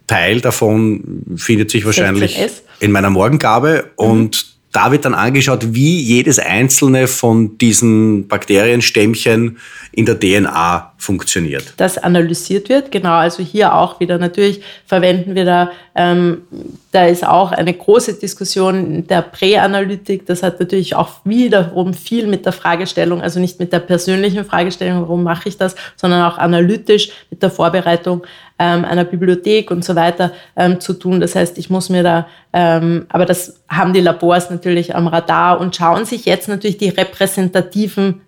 [0.08, 2.62] Teil davon findet sich wahrscheinlich 16S.
[2.80, 4.06] in meiner Morgengabe mhm.
[4.06, 9.58] und da wird dann angeschaut, wie jedes einzelne von diesen Bakterienstämmchen
[9.92, 11.74] in der DNA funktioniert.
[11.78, 13.14] Das analysiert wird, genau.
[13.14, 16.44] Also hier auch wieder natürlich verwenden wir da, ähm,
[16.92, 20.28] da ist auch eine große Diskussion der Präanalytik.
[20.28, 25.02] Das hat natürlich auch wiederum viel mit der Fragestellung, also nicht mit der persönlichen Fragestellung,
[25.02, 28.22] warum mache ich das, sondern auch analytisch mit der Vorbereitung
[28.60, 31.20] ähm, einer Bibliothek und so weiter ähm, zu tun.
[31.20, 35.60] Das heißt, ich muss mir da, ähm, aber das haben die Labors natürlich am Radar
[35.60, 38.22] und schauen sich jetzt natürlich die repräsentativen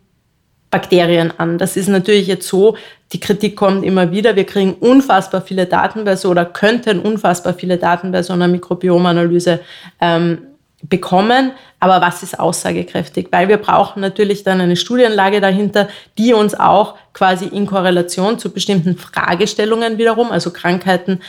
[0.74, 1.60] Bakterien an.
[1.60, 2.76] Das ist natürlich jetzt so,
[3.12, 7.54] die Kritik kommt immer wieder, wir kriegen unfassbar viele Daten bei so oder könnten unfassbar
[7.54, 9.60] viele Daten bei so einer Mikrobiomanalyse
[10.02, 10.40] ähm,
[10.82, 13.28] bekommen, aber was ist aussagekräftig?
[13.30, 18.52] Weil wir brauchen natürlich dann eine Studienlage dahinter, die uns auch quasi in Korrelation zu
[18.52, 21.22] bestimmten Fragestellungen wiederum, also Krankheiten,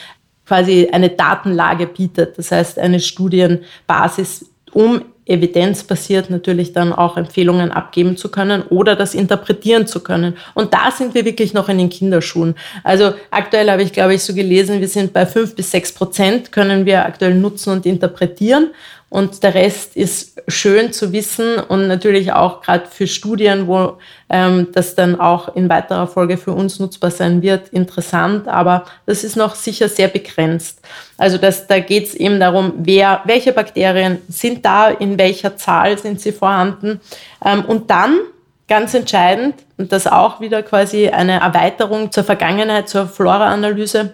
[0.46, 2.38] quasi eine Datenlage bietet.
[2.38, 9.14] Das heißt, eine Studienbasis, um evidenzbasiert natürlich dann auch Empfehlungen abgeben zu können oder das
[9.14, 10.36] interpretieren zu können.
[10.52, 12.54] Und da sind wir wirklich noch in den Kinderschuhen.
[12.82, 16.52] Also aktuell habe ich, glaube ich, so gelesen, wir sind bei fünf bis sechs Prozent
[16.52, 18.70] können wir aktuell nutzen und interpretieren.
[19.14, 23.98] Und der Rest ist schön zu wissen und natürlich auch gerade für Studien, wo
[24.28, 28.48] ähm, das dann auch in weiterer Folge für uns nutzbar sein wird, interessant.
[28.48, 30.80] Aber das ist noch sicher sehr begrenzt.
[31.16, 35.96] Also das, da geht es eben darum, wer, welche Bakterien sind da, in welcher Zahl
[35.96, 37.00] sind sie vorhanden.
[37.44, 38.18] Ähm, und dann
[38.66, 44.12] ganz entscheidend, und das auch wieder quasi eine Erweiterung zur Vergangenheit, zur Flora-Analyse,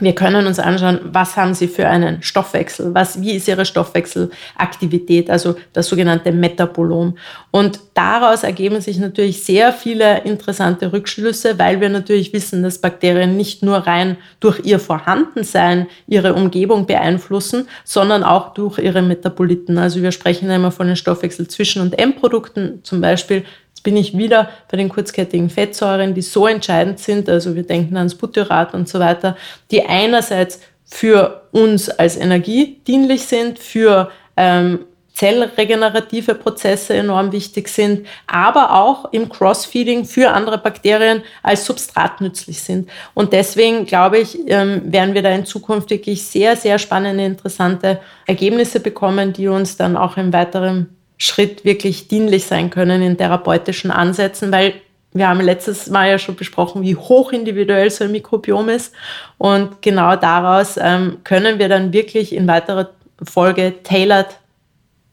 [0.00, 5.30] wir können uns anschauen, was haben sie für einen Stoffwechsel, was, wie ist ihre Stoffwechselaktivität,
[5.30, 7.16] also das sogenannte Metabolom.
[7.50, 13.36] Und daraus ergeben sich natürlich sehr viele interessante Rückschlüsse, weil wir natürlich wissen, dass Bakterien
[13.36, 19.78] nicht nur rein durch ihr Vorhandensein ihre Umgebung beeinflussen, sondern auch durch ihre Metaboliten.
[19.78, 23.44] Also wir sprechen immer von den Stoffwechsel zwischen und Endprodukten, zum Beispiel
[23.86, 28.16] bin ich wieder bei den kurzkettigen Fettsäuren, die so entscheidend sind, also wir denken ans
[28.16, 29.36] Butyrat und so weiter,
[29.70, 34.80] die einerseits für uns als Energie dienlich sind, für ähm,
[35.14, 42.60] zellregenerative Prozesse enorm wichtig sind, aber auch im Crossfeeding für andere Bakterien als Substrat nützlich
[42.60, 42.90] sind.
[43.14, 48.00] Und deswegen glaube ich, ähm, werden wir da in Zukunft wirklich sehr, sehr spannende, interessante
[48.26, 53.90] Ergebnisse bekommen, die uns dann auch im weiteren Schritt wirklich dienlich sein können in therapeutischen
[53.90, 54.74] Ansätzen, weil
[55.12, 58.94] wir haben letztes Mal ja schon besprochen, wie hoch individuell so ein Mikrobiom ist.
[59.38, 62.90] Und genau daraus ähm, können wir dann wirklich in weiterer
[63.22, 64.38] Folge Tailored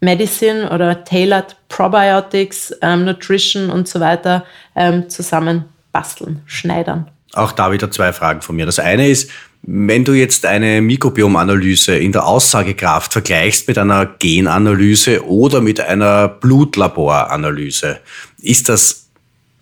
[0.02, 7.10] Medicine oder Tailored Probiotics, ähm, Nutrition und so weiter ähm, zusammen basteln, schneidern.
[7.34, 8.66] Auch da wieder zwei Fragen von mir.
[8.66, 9.30] Das eine ist,
[9.64, 16.28] wenn du jetzt eine Mikrobiomanalyse in der Aussagekraft vergleichst mit einer Genanalyse oder mit einer
[16.28, 18.00] Blutlaboranalyse,
[18.42, 19.08] ist das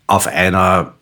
[0.07, 0.93] auf einer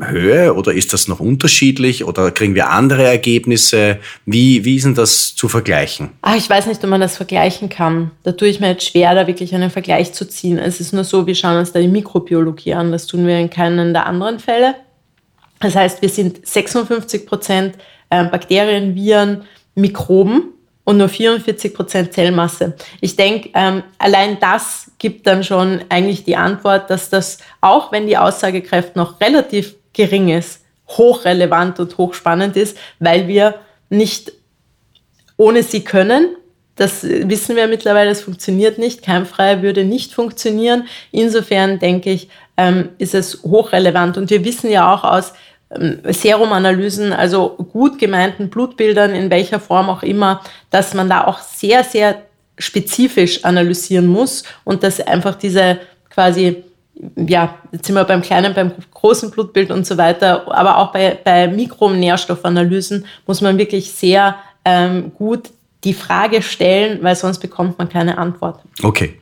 [0.00, 3.98] Höhe oder ist das noch unterschiedlich oder kriegen wir andere Ergebnisse?
[4.26, 6.10] Wie, wie ist denn das zu vergleichen?
[6.20, 8.10] Ach, ich weiß nicht, ob man das vergleichen kann.
[8.22, 10.58] Da tue ich mir jetzt schwer, da wirklich einen Vergleich zu ziehen.
[10.58, 12.92] Es ist nur so, wir schauen uns da die Mikrobiologie an.
[12.92, 14.74] Das tun wir in keinen der anderen Fälle.
[15.62, 17.76] Das heißt, wir sind 56 Prozent
[18.10, 19.44] äh, Bakterien, Viren,
[19.74, 20.52] Mikroben
[20.84, 22.74] und nur 44 Prozent Zellmasse.
[23.00, 28.06] Ich denke, ähm, allein das gibt dann schon eigentlich die Antwort, dass das, auch wenn
[28.06, 33.54] die Aussagekraft noch relativ gering ist, hochrelevant und hochspannend ist, weil wir
[33.88, 34.32] nicht
[35.36, 36.36] ohne sie können.
[36.74, 39.02] Das wissen wir mittlerweile, es funktioniert nicht.
[39.02, 40.88] Keimfrei würde nicht funktionieren.
[41.10, 44.16] Insofern denke ich, ähm, ist es hochrelevant.
[44.16, 45.36] Und wir wissen ja auch aus ähm,
[46.04, 51.84] Serumanalysen, also gut gemeinten Blutbildern in welcher Form auch immer, dass man da auch sehr,
[51.84, 52.22] sehr
[52.58, 55.78] spezifisch analysieren muss und dass einfach diese
[56.10, 56.62] quasi,
[57.16, 61.18] ja, jetzt sind wir beim kleinen, beim großen Blutbild und so weiter, aber auch bei,
[61.22, 65.50] bei Mikronährstoffanalysen muss man wirklich sehr ähm, gut
[65.84, 68.60] die Frage stellen, weil sonst bekommt man keine Antwort.
[68.82, 69.18] Okay.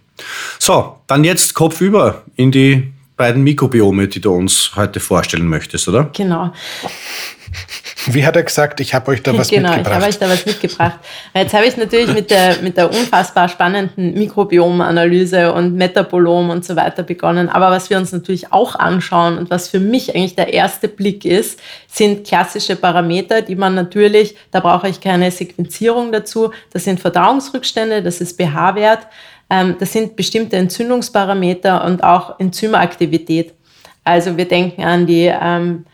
[0.58, 5.86] So, dann jetzt Kopf über in die beiden Mikrobiome, die du uns heute vorstellen möchtest,
[5.88, 6.08] oder?
[6.14, 6.54] Genau.
[8.06, 9.84] Wie hat er gesagt, ich habe euch da was genau, mitgebracht?
[9.84, 10.98] Genau, ich habe euch da was mitgebracht.
[11.34, 16.76] Jetzt habe ich natürlich mit der, mit der unfassbar spannenden Mikrobiomanalyse und Metabolom und so
[16.76, 17.50] weiter begonnen.
[17.50, 21.26] Aber was wir uns natürlich auch anschauen und was für mich eigentlich der erste Blick
[21.26, 27.00] ist, sind klassische Parameter, die man natürlich, da brauche ich keine Sequenzierung dazu, das sind
[27.00, 29.06] Verdauungsrückstände, das ist pH-Wert,
[29.50, 33.52] das sind bestimmte Entzündungsparameter und auch Enzymaktivität.
[34.04, 35.84] Also wir denken an die ähm,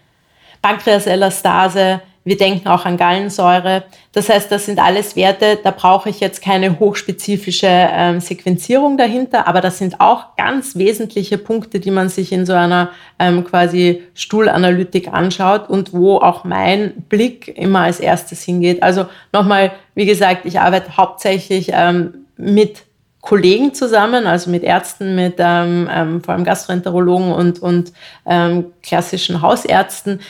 [0.62, 3.84] Pankreaselastase, wir denken auch an Gallensäure.
[4.12, 9.46] Das heißt, das sind alles Werte, da brauche ich jetzt keine hochspezifische ähm, Sequenzierung dahinter,
[9.46, 12.90] aber das sind auch ganz wesentliche Punkte, die man sich in so einer
[13.20, 18.82] ähm, quasi Stuhlanalytik anschaut und wo auch mein Blick immer als erstes hingeht.
[18.82, 22.82] Also nochmal, wie gesagt, ich arbeite hauptsächlich ähm, mit
[23.26, 27.92] Kollegen zusammen, also mit Ärzten, mit ähm, ähm, vor allem Gastroenterologen und, und
[28.24, 30.20] ähm, klassischen Hausärzten,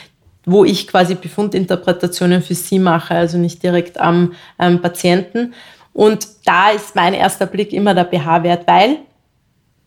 [0.46, 5.52] wo ich quasi Befundinterpretationen für sie mache, also nicht direkt am ähm, Patienten.
[5.92, 8.96] Und da ist mein erster Blick immer der pH-Wert, weil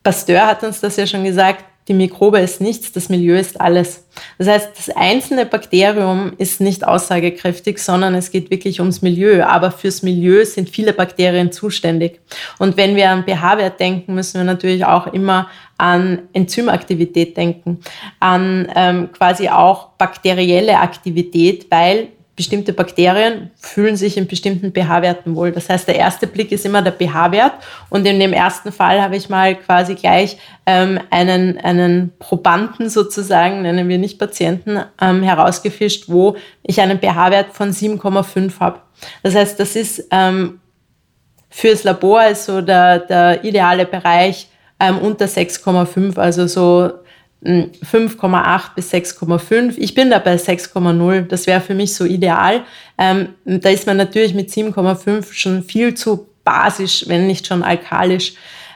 [0.04, 4.06] Pasteur hat uns das ja schon gesagt, die Mikrobe ist nichts, das Milieu ist alles.
[4.38, 9.42] Das heißt, das einzelne Bakterium ist nicht aussagekräftig, sondern es geht wirklich ums Milieu.
[9.42, 12.20] Aber fürs Milieu sind viele Bakterien zuständig.
[12.60, 15.48] Und wenn wir an pH-Wert denken, müssen wir natürlich auch immer
[15.78, 17.80] an Enzymaktivität denken,
[18.20, 22.06] an ähm, quasi auch bakterielle Aktivität, weil
[22.40, 25.52] bestimmte Bakterien fühlen sich in bestimmten pH-Werten wohl.
[25.52, 27.52] Das heißt, der erste Blick ist immer der pH-Wert
[27.90, 33.60] und in dem ersten Fall habe ich mal quasi gleich ähm, einen, einen Probanden sozusagen,
[33.60, 38.80] nennen wir nicht Patienten, ähm, herausgefischt, wo ich einen pH-Wert von 7,5 habe.
[39.22, 40.60] Das heißt, das ist ähm,
[41.50, 44.48] fürs Labor ist so der, der ideale Bereich
[44.78, 46.90] ähm, unter 6,5, also so
[47.42, 49.74] 5,8 bis 6,5.
[49.78, 51.22] Ich bin da bei 6,0.
[51.22, 52.64] Das wäre für mich so ideal.
[52.98, 58.34] Ähm, da ist man natürlich mit 7,5 schon viel zu basisch, wenn nicht schon alkalisch.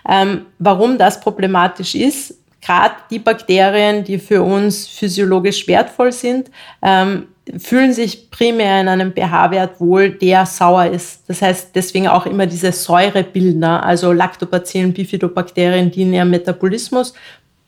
[0.08, 6.50] Ähm, warum das problematisch ist, gerade die Bakterien, die für uns physiologisch wertvoll sind,
[6.82, 11.28] ähm, fühlen sich primär in einem pH-Wert wohl, der sauer ist.
[11.28, 17.12] Das heißt deswegen auch immer diese Säurebildner, also Lactobacillen, Bifidobakterien, die in ihrem Metabolismus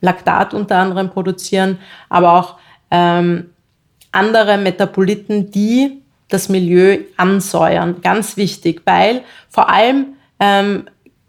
[0.07, 2.57] Laktat unter anderem produzieren, aber auch
[2.91, 3.51] ähm,
[4.13, 8.01] andere Metaboliten, die das Milieu ansäuern.
[8.01, 10.85] Ganz wichtig, weil vor allem ähm,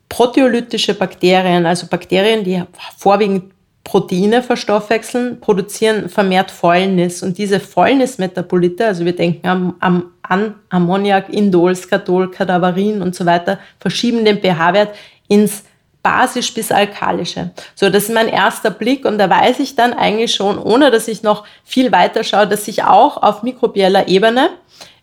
[0.09, 2.63] proteolytische Bakterien, also Bakterien, die
[2.97, 3.51] vorwiegend
[3.83, 7.23] Proteine verstoffwechseln, produzieren vermehrt Fäulnis.
[7.23, 13.25] Und diese Fäulnismetabolite, also wir denken am, am, an Ammoniak, Indol, Skatol, Kadaverin und so
[13.25, 14.93] weiter, verschieben den pH-Wert
[15.29, 15.63] ins
[16.03, 17.51] basisch bis alkalische.
[17.75, 21.07] So, das ist mein erster Blick und da weiß ich dann eigentlich schon, ohne dass
[21.07, 24.49] ich noch viel weiter schaue, dass ich auch auf mikrobieller Ebene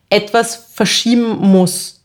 [0.09, 2.05] etwas verschieben muss.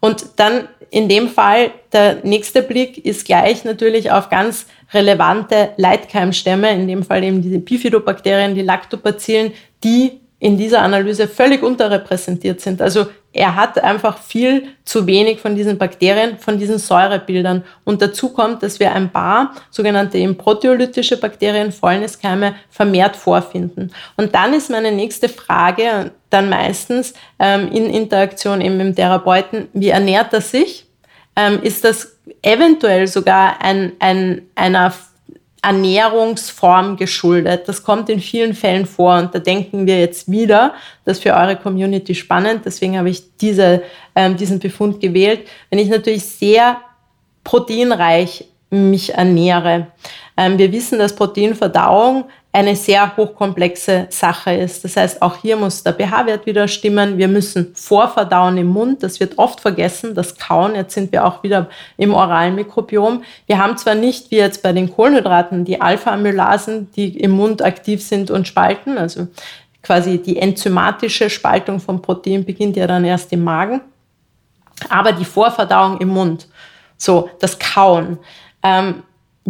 [0.00, 6.70] Und dann in dem Fall, der nächste Blick ist gleich natürlich auf ganz relevante Leitkeimstämme,
[6.72, 9.52] in dem Fall eben diese Bifidobakterien, die Lactobacillen,
[9.84, 12.80] die in dieser Analyse völlig unterrepräsentiert sind.
[12.80, 17.62] Also er hat einfach viel zu wenig von diesen Bakterien, von diesen Säurebildern.
[17.84, 23.92] Und dazu kommt, dass wir ein paar sogenannte proteolytische Bakterien, Fäulniskeime, vermehrt vorfinden.
[24.16, 29.68] Und dann ist meine nächste Frage dann meistens ähm, in Interaktion eben mit dem Therapeuten,
[29.74, 30.86] wie ernährt er sich?
[31.36, 34.92] Ähm, ist das eventuell sogar ein, ein, einer
[35.62, 37.68] Ernährungsform geschuldet.
[37.68, 41.34] Das kommt in vielen Fällen vor und da denken wir jetzt wieder, das ist für
[41.34, 43.82] eure Community spannend, deswegen habe ich diese,
[44.14, 45.46] ähm, diesen Befund gewählt.
[45.68, 46.78] Wenn ich natürlich sehr
[47.44, 49.88] proteinreich mich ernähre.
[50.36, 54.82] Ähm, wir wissen, dass Proteinverdauung eine sehr hochkomplexe Sache ist.
[54.82, 57.16] Das heißt, auch hier muss der pH-Wert wieder stimmen.
[57.16, 59.04] Wir müssen vorverdauen im Mund.
[59.04, 60.74] Das wird oft vergessen, das Kauen.
[60.74, 63.22] Jetzt sind wir auch wieder im oralen Mikrobiom.
[63.46, 68.02] Wir haben zwar nicht wie jetzt bei den Kohlenhydraten die Alpha-Amylasen, die im Mund aktiv
[68.02, 68.98] sind und spalten.
[68.98, 69.28] Also
[69.84, 73.80] quasi die enzymatische Spaltung von Protein beginnt ja dann erst im Magen.
[74.88, 76.48] Aber die Vorverdauung im Mund,
[76.96, 78.18] so das Kauen.
[78.62, 79.04] Ähm,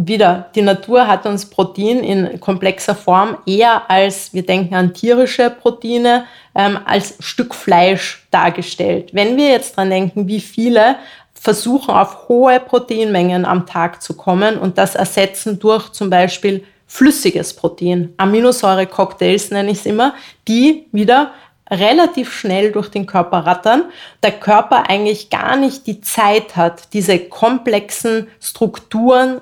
[0.07, 5.49] wieder, die Natur hat uns Protein in komplexer Form eher als, wir denken an tierische
[5.49, 9.13] Proteine, ähm, als Stück Fleisch dargestellt.
[9.13, 10.95] Wenn wir jetzt dran denken, wie viele
[11.33, 17.55] versuchen auf hohe Proteinmengen am Tag zu kommen und das ersetzen durch zum Beispiel flüssiges
[17.55, 20.13] Protein, Aminosäure-Cocktails nenne ich es immer,
[20.47, 21.31] die wieder
[21.69, 23.85] relativ schnell durch den Körper rattern,
[24.21, 29.41] der Körper eigentlich gar nicht die Zeit hat, diese komplexen Strukturen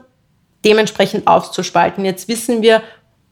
[0.65, 2.06] dementsprechend aufzuspalten.
[2.06, 2.82] Jetzt wissen wir,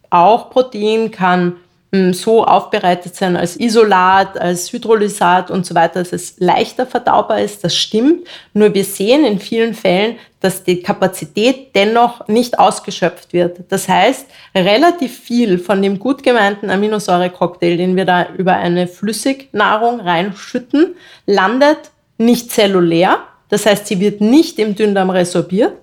[0.09, 1.57] auch Protein kann
[1.93, 7.39] hm, so aufbereitet sein als Isolat, als Hydrolysat und so weiter, dass es leichter verdaubar
[7.39, 7.63] ist.
[7.63, 8.27] Das stimmt.
[8.53, 13.59] Nur wir sehen in vielen Fällen, dass die Kapazität dennoch nicht ausgeschöpft wird.
[13.69, 20.01] Das heißt, relativ viel von dem gut gemeinten Aminosäure-Cocktail, den wir da über eine Flüssignahrung
[20.01, 23.19] reinschütten, landet nicht zellulär.
[23.47, 25.73] Das heißt, sie wird nicht im Dünndarm resorbiert,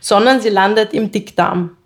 [0.00, 1.76] sondern sie landet im Dickdarm.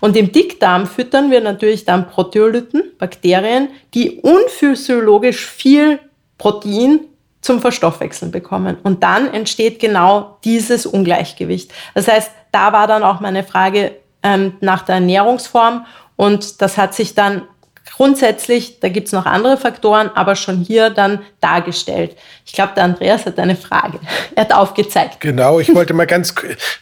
[0.00, 5.98] Und im Dickdarm füttern wir natürlich dann Proteolyten, Bakterien, die unphysiologisch viel
[6.38, 7.00] Protein
[7.40, 8.76] zum Verstoffwechseln bekommen.
[8.82, 11.72] Und dann entsteht genau dieses Ungleichgewicht.
[11.94, 16.94] Das heißt, da war dann auch meine Frage ähm, nach der Ernährungsform und das hat
[16.94, 17.42] sich dann
[17.96, 22.16] Grundsätzlich, da gibt es noch andere Faktoren, aber schon hier dann dargestellt.
[22.46, 23.98] Ich glaube, der Andreas hat eine Frage.
[24.34, 25.20] Er hat aufgezeigt.
[25.20, 26.34] Genau, ich wollte mal ganz,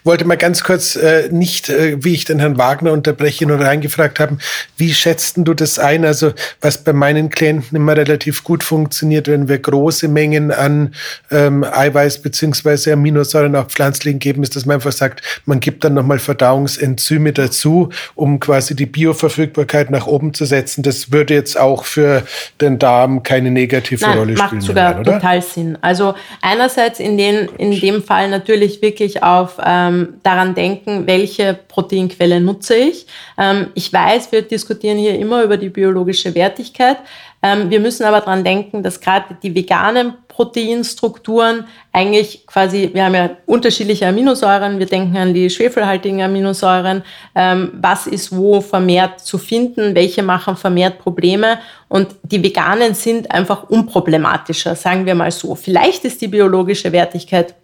[0.05, 4.21] wollte mal ganz kurz äh, nicht, äh, wie ich den Herrn Wagner unterbreche, nur reingefragt
[4.21, 4.39] haben,
[4.77, 6.05] wie schätzten du das ein?
[6.05, 10.95] Also was bei meinen Klienten immer relativ gut funktioniert, wenn wir große Mengen an
[11.33, 15.95] ähm, Eiweiß beziehungsweise Aminosäuren auch pflanzlichen geben, ist, dass man einfach sagt, man gibt dann
[15.95, 20.83] nochmal Verdauungsenzyme dazu, um quasi die Bioverfügbarkeit nach oben zu setzen.
[20.91, 22.25] Das würde jetzt auch für
[22.61, 24.55] den Darm keine negative Nein, Rolle spielen.
[24.57, 25.79] Macht sogar mehr, total Sinn.
[25.81, 32.41] Also einerseits in, den, in dem Fall natürlich wirklich auf ähm, daran denken, welche Proteinquelle
[32.41, 33.07] nutze ich.
[33.39, 36.97] Ähm, ich weiß, wir diskutieren hier immer über die biologische Wertigkeit.
[37.41, 43.15] Ähm, wir müssen aber daran denken, dass gerade die veganen Proteinstrukturen eigentlich quasi, wir haben
[43.15, 47.03] ja unterschiedliche Aminosäuren, wir denken an die schwefelhaltigen Aminosäuren,
[47.35, 51.59] ähm, was ist wo vermehrt zu finden, welche machen vermehrt Probleme?
[51.89, 55.55] Und die veganen sind einfach unproblematischer, sagen wir mal so.
[55.55, 57.55] Vielleicht ist die biologische Wertigkeit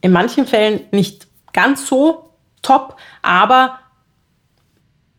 [0.00, 2.30] in manchen Fällen nicht ganz so
[2.62, 3.80] top, aber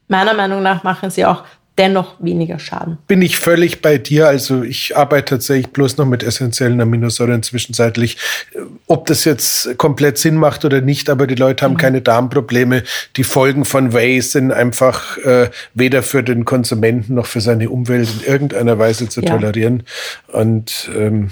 [0.07, 1.43] meiner Meinung nach machen sie auch
[1.81, 2.99] dennoch weniger Schaden.
[3.07, 4.27] Bin ich völlig bei dir.
[4.27, 8.17] Also ich arbeite tatsächlich bloß noch mit essentiellen Aminosäuren zwischenzeitlich.
[8.85, 11.77] Ob das jetzt komplett Sinn macht oder nicht, aber die Leute haben mhm.
[11.77, 12.83] keine Darmprobleme.
[13.17, 18.09] Die Folgen von Whey sind einfach äh, weder für den Konsumenten noch für seine Umwelt
[18.19, 19.31] in irgendeiner Weise zu ja.
[19.31, 19.81] tolerieren.
[20.27, 21.31] Und ähm,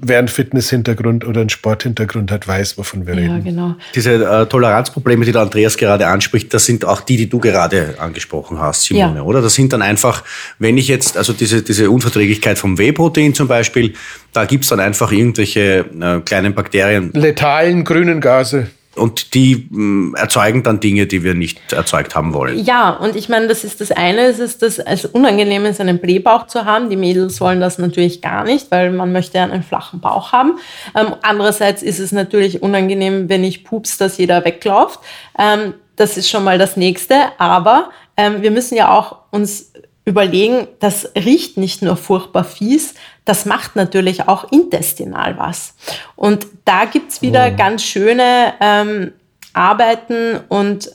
[0.00, 3.44] wer einen Fitness-Hintergrund oder einen Sporthintergrund hat, weiß, wovon wir ja, reden.
[3.44, 3.74] Genau.
[3.94, 7.94] Diese äh, Toleranzprobleme, die der Andreas gerade anspricht, das sind auch die, die du gerade
[7.98, 9.22] angesprochen hast, Simone, ja.
[9.22, 9.42] oder?
[9.42, 10.24] Das sind dann einfach,
[10.58, 13.94] wenn ich jetzt, also diese, diese Unverträglichkeit vom Whey-Protein zum Beispiel,
[14.32, 17.10] da gibt es dann einfach irgendwelche äh, kleinen Bakterien.
[17.12, 18.68] Letalen grünen Gase.
[18.96, 22.58] Und die mm, erzeugen dann Dinge, die wir nicht erzeugt haben wollen.
[22.64, 24.80] Ja, und ich meine, das ist das eine, es ist das
[25.12, 26.90] unangenehm ist, einen Blähbauch zu haben.
[26.90, 30.58] Die Mädels wollen das natürlich gar nicht, weil man möchte einen flachen Bauch haben.
[30.94, 35.00] Ähm, andererseits ist es natürlich unangenehm, wenn ich pups, dass jeder wegläuft.
[35.38, 37.14] Ähm, das ist schon mal das Nächste.
[37.38, 39.72] Aber ähm, wir müssen ja auch uns
[40.06, 42.94] überlegen, das riecht nicht nur furchtbar fies,
[43.24, 45.74] das macht natürlich auch intestinal was.
[46.14, 47.56] Und da gibt's wieder oh.
[47.56, 49.12] ganz schöne ähm,
[49.52, 50.90] Arbeiten und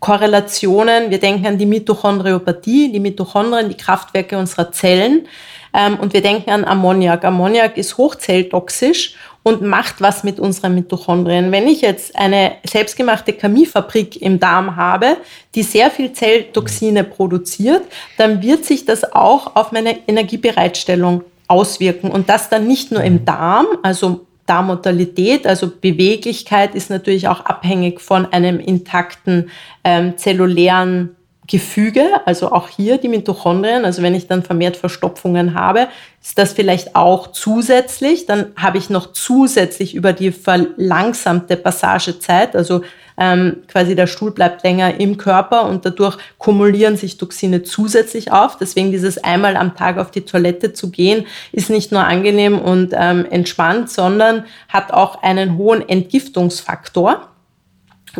[0.00, 1.10] Korrelationen.
[1.10, 5.28] Wir denken an die Mitochondriopathie, die Mitochondrien, die Kraftwerke unserer Zellen.
[5.72, 7.24] Ähm, und wir denken an Ammoniak.
[7.24, 11.52] Ammoniak ist hochzelltoxisch und macht was mit unseren Mitochondrien.
[11.52, 15.16] Wenn ich jetzt eine selbstgemachte Chemiefabrik im Darm habe,
[15.54, 17.82] die sehr viel Zelltoxine produziert,
[18.16, 22.10] dann wird sich das auch auf meine Energiebereitstellung auswirken.
[22.10, 28.00] Und das dann nicht nur im Darm, also Darmmortalität, also Beweglichkeit ist natürlich auch abhängig
[28.00, 29.50] von einem intakten
[29.84, 31.16] ähm, zellulären
[31.48, 35.88] Gefüge, also auch hier die Mitochondrien, also wenn ich dann vermehrt Verstopfungen habe,
[36.22, 42.82] ist das vielleicht auch zusätzlich, dann habe ich noch zusätzlich über die verlangsamte Passagezeit, also
[43.18, 48.56] ähm, quasi der Stuhl bleibt länger im Körper und dadurch kumulieren sich Toxine zusätzlich auf.
[48.58, 52.94] Deswegen dieses einmal am Tag auf die Toilette zu gehen, ist nicht nur angenehm und
[52.96, 57.27] ähm, entspannt, sondern hat auch einen hohen Entgiftungsfaktor.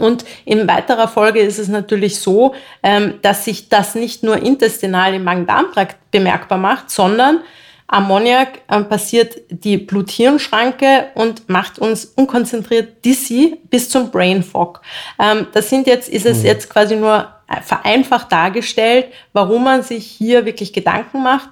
[0.00, 5.14] Und in weiterer Folge ist es natürlich so, ähm, dass sich das nicht nur intestinal
[5.14, 7.40] im Magen-Darm-Trakt bemerkbar macht, sondern
[7.86, 14.82] Ammoniak ähm, passiert die Blut-Hirn-Schranke und macht uns unkonzentriert dizzy bis zum Brain Fog.
[15.18, 16.46] Ähm, das sind jetzt, ist es mhm.
[16.46, 17.28] jetzt quasi nur
[17.62, 21.48] vereinfacht dargestellt, warum man sich hier wirklich Gedanken macht,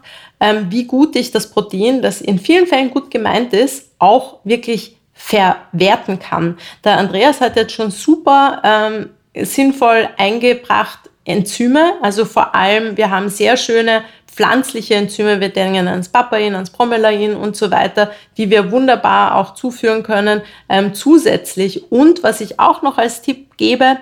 [0.68, 6.20] wie gut ich das Protein, das in vielen Fällen gut gemeint ist, auch wirklich verwerten
[6.20, 6.58] kann.
[6.84, 13.28] Der Andreas hat jetzt schon super ähm, sinnvoll eingebracht Enzyme, also vor allem, wir haben
[13.28, 18.70] sehr schöne pflanzliche Enzyme, wir denken ans Papain, ans Bromelain und so weiter, die wir
[18.70, 21.90] wunderbar auch zuführen können ähm, zusätzlich.
[21.90, 23.96] Und was ich auch noch als Tipp gebe,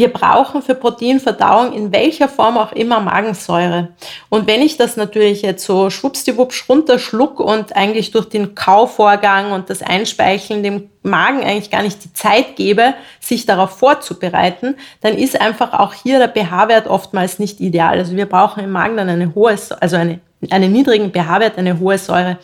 [0.00, 3.88] wir brauchen für Proteinverdauung in welcher Form auch immer Magensäure.
[4.30, 9.68] Und wenn ich das natürlich jetzt so schwuppsdiwuppsch runterschluck und eigentlich durch den Kauvorgang und
[9.68, 15.38] das Einspeicheln dem Magen eigentlich gar nicht die Zeit gebe, sich darauf vorzubereiten, dann ist
[15.38, 17.98] einfach auch hier der pH-Wert oftmals nicht ideal.
[17.98, 21.98] Also wir brauchen im Magen dann eine hohe, also eine, einen niedrigen pH-Wert, eine hohe
[21.98, 22.38] Säure.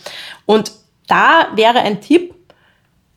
[0.45, 0.73] Und
[1.09, 2.35] da wäre ein Tipp,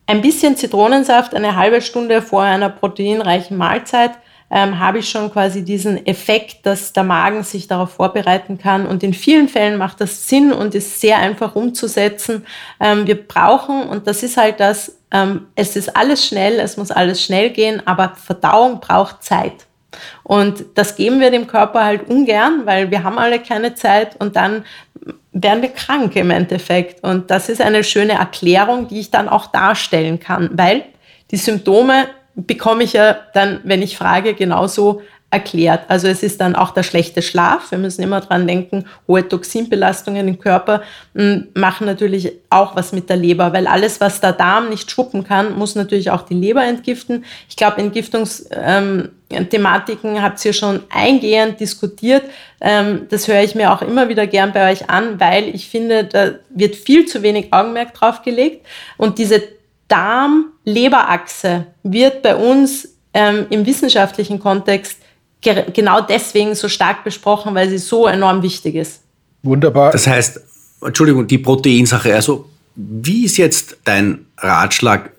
[0.07, 4.11] ein bisschen Zitronensaft eine halbe Stunde vor einer proteinreichen Mahlzeit
[4.51, 8.85] ähm, habe ich schon quasi diesen Effekt, dass der Magen sich darauf vorbereiten kann.
[8.85, 12.45] Und in vielen Fällen macht das Sinn und ist sehr einfach umzusetzen.
[12.79, 16.91] Ähm, wir brauchen, und das ist halt das, ähm, es ist alles schnell, es muss
[16.91, 19.65] alles schnell gehen, aber Verdauung braucht Zeit.
[20.23, 24.35] Und das geben wir dem Körper halt ungern, weil wir haben alle keine Zeit und
[24.35, 24.63] dann
[25.31, 27.03] werden wir krank im Endeffekt.
[27.03, 30.85] Und das ist eine schöne Erklärung, die ich dann auch darstellen kann, weil
[31.31, 32.07] die Symptome
[32.47, 35.81] bekomme ich ja dann, wenn ich frage, genauso erklärt.
[35.89, 37.69] Also es ist dann auch der schlechte Schlaf.
[37.69, 40.81] Wir müssen immer dran denken, hohe Toxinbelastungen im Körper
[41.13, 45.23] hm, machen natürlich auch was mit der Leber, weil alles, was der Darm nicht schuppen
[45.23, 47.25] kann, muss natürlich auch die Leber entgiften.
[47.47, 52.23] Ich glaube, Entgiftungsthematiken ähm, habt ihr schon eingehend diskutiert.
[52.59, 56.05] Ähm, das höre ich mir auch immer wieder gern bei euch an, weil ich finde,
[56.05, 58.65] da wird viel zu wenig Augenmerk drauf gelegt.
[58.97, 59.43] Und diese
[59.89, 64.97] Darm-Leber-Achse wird bei uns ähm, im wissenschaftlichen Kontext
[65.41, 69.01] genau deswegen so stark besprochen, weil sie so enorm wichtig ist.
[69.43, 69.91] Wunderbar.
[69.91, 70.39] Das heißt,
[70.81, 75.11] Entschuldigung, die Proteinsache, also wie ist jetzt dein Ratschlag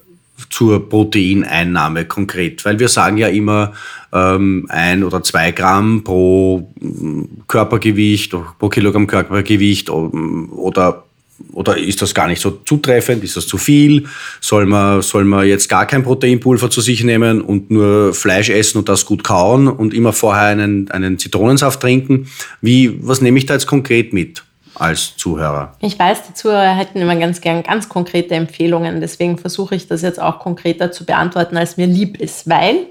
[0.49, 2.65] zur Proteineinnahme konkret?
[2.65, 3.73] Weil wir sagen ja immer
[4.13, 11.05] ähm, ein oder zwei Gramm pro mm, Körpergewicht, pro Kilogramm Körpergewicht oder
[11.53, 13.25] oder ist das gar nicht so zutreffend?
[13.25, 14.07] Ist das zu viel?
[14.41, 18.79] Soll man, soll man jetzt gar kein Proteinpulver zu sich nehmen und nur Fleisch essen
[18.79, 22.29] und das gut kauen und immer vorher einen, einen Zitronensaft trinken?
[22.61, 24.45] Wie, was nehme ich da jetzt konkret mit?
[24.77, 25.75] als Zuhörer?
[25.81, 29.01] Ich weiß, die Zuhörer hätten immer ganz gern ganz konkrete Empfehlungen.
[29.01, 32.87] Deswegen versuche ich das jetzt auch konkreter zu beantworten, als mir lieb ist, weil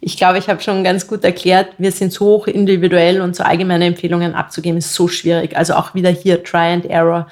[0.00, 3.44] ich glaube, ich habe schon ganz gut erklärt, wir sind so hoch individuell und so
[3.44, 5.56] allgemeine Empfehlungen abzugeben, ist so schwierig.
[5.56, 7.28] Also auch wieder hier Try and Error.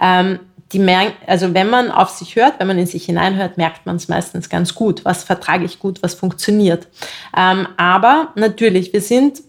[0.00, 0.40] Ähm,
[0.72, 0.80] die
[1.26, 4.50] also wenn man auf sich hört, wenn man in sich hineinhört, merkt man es meistens
[4.50, 5.04] ganz gut.
[5.04, 6.88] Was vertrage ich gut, was funktioniert.
[7.36, 9.40] Ähm, aber natürlich, wir sind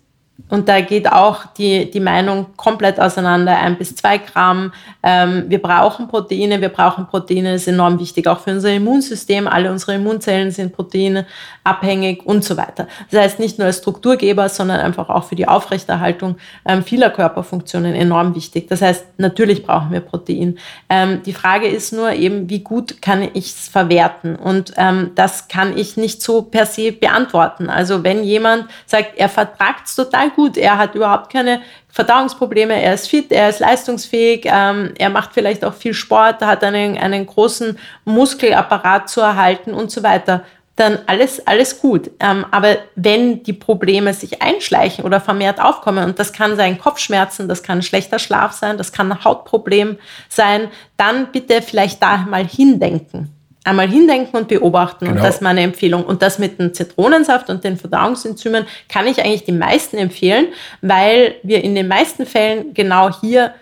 [0.48, 3.58] und da geht auch die, die Meinung komplett auseinander.
[3.58, 4.72] Ein bis zwei Gramm.
[5.04, 6.62] Ähm, wir brauchen Proteine.
[6.62, 7.56] Wir brauchen Proteine.
[7.56, 9.48] Ist enorm wichtig, auch für unser Immunsystem.
[9.48, 12.88] Alle unsere Immunzellen sind proteinabhängig und so weiter.
[13.12, 17.94] Das heißt, nicht nur als Strukturgeber, sondern einfach auch für die Aufrechterhaltung ähm, vieler Körperfunktionen
[17.94, 18.68] enorm wichtig.
[18.70, 20.58] Das heißt, natürlich brauchen wir Protein.
[20.90, 24.36] Ähm, die Frage ist nur eben, wie gut kann ich es verwerten?
[24.36, 27.70] Und ähm, das kann ich nicht so per se beantworten.
[27.70, 30.58] Also wenn jemand sagt, er vertragt es total gut.
[30.58, 35.66] Er hat überhaupt keine Verdauungsprobleme, er ist fit, er ist leistungsfähig, ähm, er macht vielleicht
[35.66, 40.44] auch viel Sport, hat einen, einen großen Muskelapparat zu erhalten und so weiter.
[40.76, 42.10] Dann alles, alles gut.
[42.20, 47.50] Ähm, aber wenn die Probleme sich einschleichen oder vermehrt aufkommen, und das kann sein Kopfschmerzen,
[47.50, 49.98] das kann schlechter Schlaf sein, das kann ein Hautproblem
[50.30, 55.06] sein, dann bitte vielleicht da mal hindenken einmal hindenken und beobachten.
[55.06, 55.18] Genau.
[55.18, 56.04] Und das ist meine Empfehlung.
[56.04, 60.48] Und das mit dem Zitronensaft und den Verdauungsenzymen kann ich eigentlich die meisten empfehlen,
[60.82, 63.54] weil wir in den meisten Fällen genau hier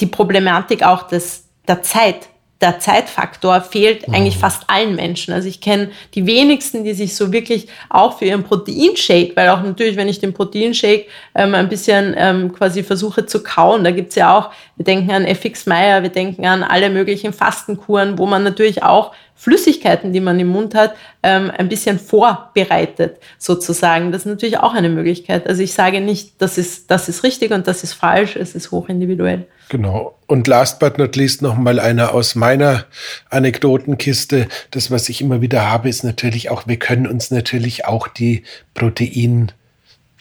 [0.00, 2.28] die Problematik auch des, der Zeit
[2.60, 4.40] der Zeitfaktor fehlt eigentlich mhm.
[4.40, 5.32] fast allen Menschen.
[5.32, 9.62] Also ich kenne die wenigsten, die sich so wirklich auch für ihren Proteinshake, weil auch
[9.62, 11.06] natürlich, wenn ich den Proteinshake
[11.36, 15.24] ähm, ein bisschen ähm, quasi versuche zu kauen, da gibt's ja auch, wir denken an
[15.24, 20.40] FX Meyer, wir denken an alle möglichen Fastenkuren, wo man natürlich auch Flüssigkeiten, die man
[20.40, 24.10] im Mund hat, ähm, ein bisschen vorbereitet, sozusagen.
[24.10, 25.46] Das ist natürlich auch eine Möglichkeit.
[25.46, 28.72] Also ich sage nicht, das ist, das ist richtig und das ist falsch, es ist
[28.72, 29.46] hochindividuell.
[29.68, 30.16] Genau.
[30.26, 32.86] Und last but not least noch mal einer aus meiner
[33.30, 34.48] Anekdotenkiste.
[34.70, 38.44] Das, was ich immer wieder habe, ist natürlich auch, wir können uns natürlich auch die
[38.74, 39.52] Protein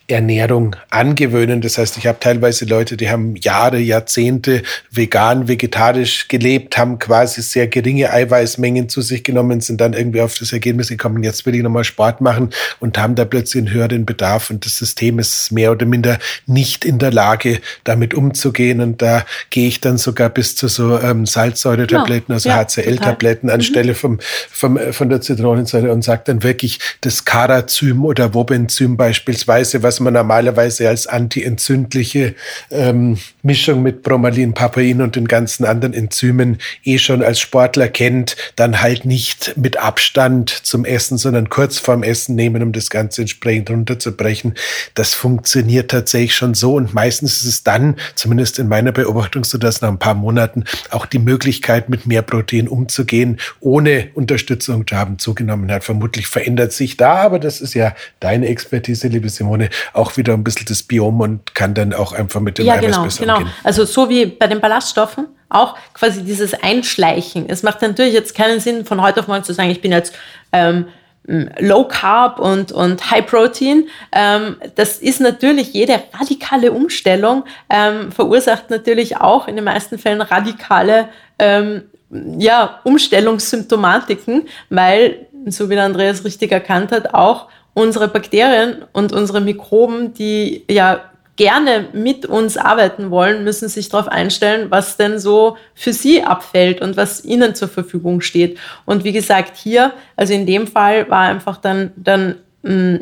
[0.09, 1.59] Ernährung angewöhnen.
[1.59, 7.41] Das heißt, ich habe teilweise Leute, die haben Jahre, Jahrzehnte vegan, vegetarisch gelebt, haben quasi
[7.41, 11.55] sehr geringe Eiweißmengen zu sich genommen, sind dann irgendwie auf das Ergebnis gekommen, jetzt will
[11.55, 15.51] ich nochmal Sport machen und haben da plötzlich einen höheren Bedarf und das System ist
[15.51, 20.29] mehr oder minder nicht in der Lage, damit umzugehen und da gehe ich dann sogar
[20.29, 23.95] bis zu so ähm, Salzsäuretabletten, also ja, HCl-Tabletten anstelle mhm.
[23.97, 29.96] vom, vom, von der Zitronensäure und sage dann wirklich das Carazym oder Wobenzym beispielsweise, was
[29.97, 32.35] was man normalerweise als antientzündliche
[32.69, 38.35] ähm, Mischung mit Bromelin, Papain und den ganzen anderen Enzymen eh schon als Sportler kennt,
[38.57, 43.21] dann halt nicht mit Abstand zum Essen, sondern kurz vorm Essen nehmen, um das Ganze
[43.21, 44.53] entsprechend runterzubrechen.
[44.93, 49.57] Das funktioniert tatsächlich schon so und meistens ist es dann, zumindest in meiner Beobachtung, so
[49.57, 54.95] dass nach ein paar Monaten auch die Möglichkeit, mit mehr Protein umzugehen, ohne Unterstützung zu
[54.95, 55.83] haben, zugenommen hat.
[55.83, 60.43] Vermutlich verändert sich da, aber das ist ja deine Expertise, liebe Simone, auch wieder ein
[60.43, 63.37] bisschen das Biom und kann dann auch einfach mit dem ja, Eiweiß genau, besser genau.
[63.37, 63.53] umgehen.
[63.63, 67.49] Also so wie bei den Ballaststoffen, auch quasi dieses Einschleichen.
[67.49, 70.13] Es macht natürlich jetzt keinen Sinn, von heute auf morgen zu sagen, ich bin jetzt
[70.51, 70.87] ähm,
[71.27, 73.87] Low Carb und, und High Protein.
[74.13, 80.21] Ähm, das ist natürlich jede radikale Umstellung, ähm, verursacht natürlich auch in den meisten Fällen
[80.21, 87.47] radikale ähm, ja, Umstellungssymptomatiken, weil, so wie der Andreas richtig erkannt hat, auch
[87.77, 90.99] unsere Bakterien und unsere Mikroben, die ja
[91.35, 96.81] gerne mit uns arbeiten wollen, müssen sich darauf einstellen, was denn so für sie abfällt
[96.81, 98.57] und was ihnen zur Verfügung steht.
[98.85, 102.95] Und wie gesagt, hier, also in dem Fall war einfach dann, dann mm,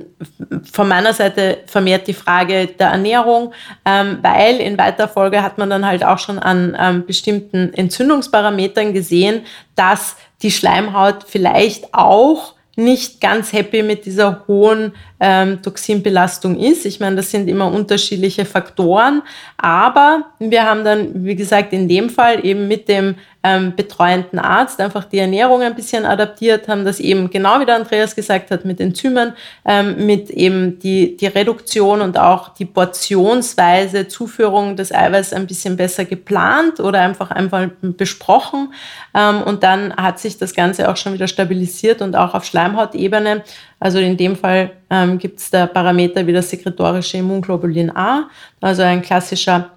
[0.69, 3.53] von meiner Seite vermehrt die Frage der Ernährung,
[3.85, 8.91] ähm, weil in weiter Folge hat man dann halt auch schon an ähm, bestimmten Entzündungsparametern
[8.91, 9.43] gesehen,
[9.75, 16.85] dass die Schleimhaut vielleicht auch nicht ganz happy mit dieser hohen ähm, Toxinbelastung ist.
[16.85, 19.21] Ich meine, das sind immer unterschiedliche Faktoren,
[19.57, 23.15] aber wir haben dann, wie gesagt, in dem Fall eben mit dem
[23.45, 27.75] ähm, betreuenden Arzt einfach die Ernährung ein bisschen adaptiert, haben das eben genau wie der
[27.75, 29.33] Andreas gesagt hat, mit Enzymen,
[29.65, 35.77] ähm, mit eben die, die Reduktion und auch die portionsweise Zuführung des Eiweiß ein bisschen
[35.77, 38.73] besser geplant oder einfach einfach besprochen.
[39.13, 43.43] Ähm, und dann hat sich das Ganze auch schon wieder stabilisiert und auch auf Schleimhautebene
[43.79, 48.29] also in dem Fall ähm, gibt es da Parameter wie das sekretorische Immunglobulin A,
[48.61, 49.71] also ein klassischer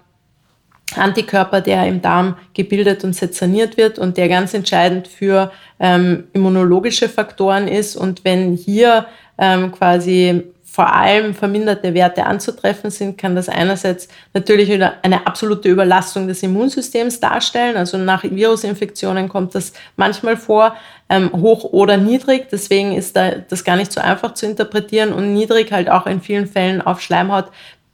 [0.95, 7.09] Antikörper, der im Darm gebildet und sezerniert wird und der ganz entscheidend für ähm, immunologische
[7.09, 7.95] Faktoren ist.
[7.95, 9.05] Und wenn hier
[9.37, 15.67] ähm, quasi vor allem verminderte Werte anzutreffen sind, kann das einerseits natürlich wieder eine absolute
[15.67, 17.75] Überlastung des Immunsystems darstellen.
[17.75, 20.75] Also nach Virusinfektionen kommt das manchmal vor,
[21.09, 22.47] ähm, hoch oder niedrig.
[22.51, 26.21] Deswegen ist da das gar nicht so einfach zu interpretieren und niedrig halt auch in
[26.21, 27.45] vielen Fällen auf Schleimhaut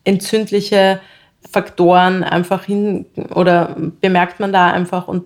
[0.03, 0.99] entzündliche
[1.51, 5.25] Faktoren einfach hin oder bemerkt man da einfach und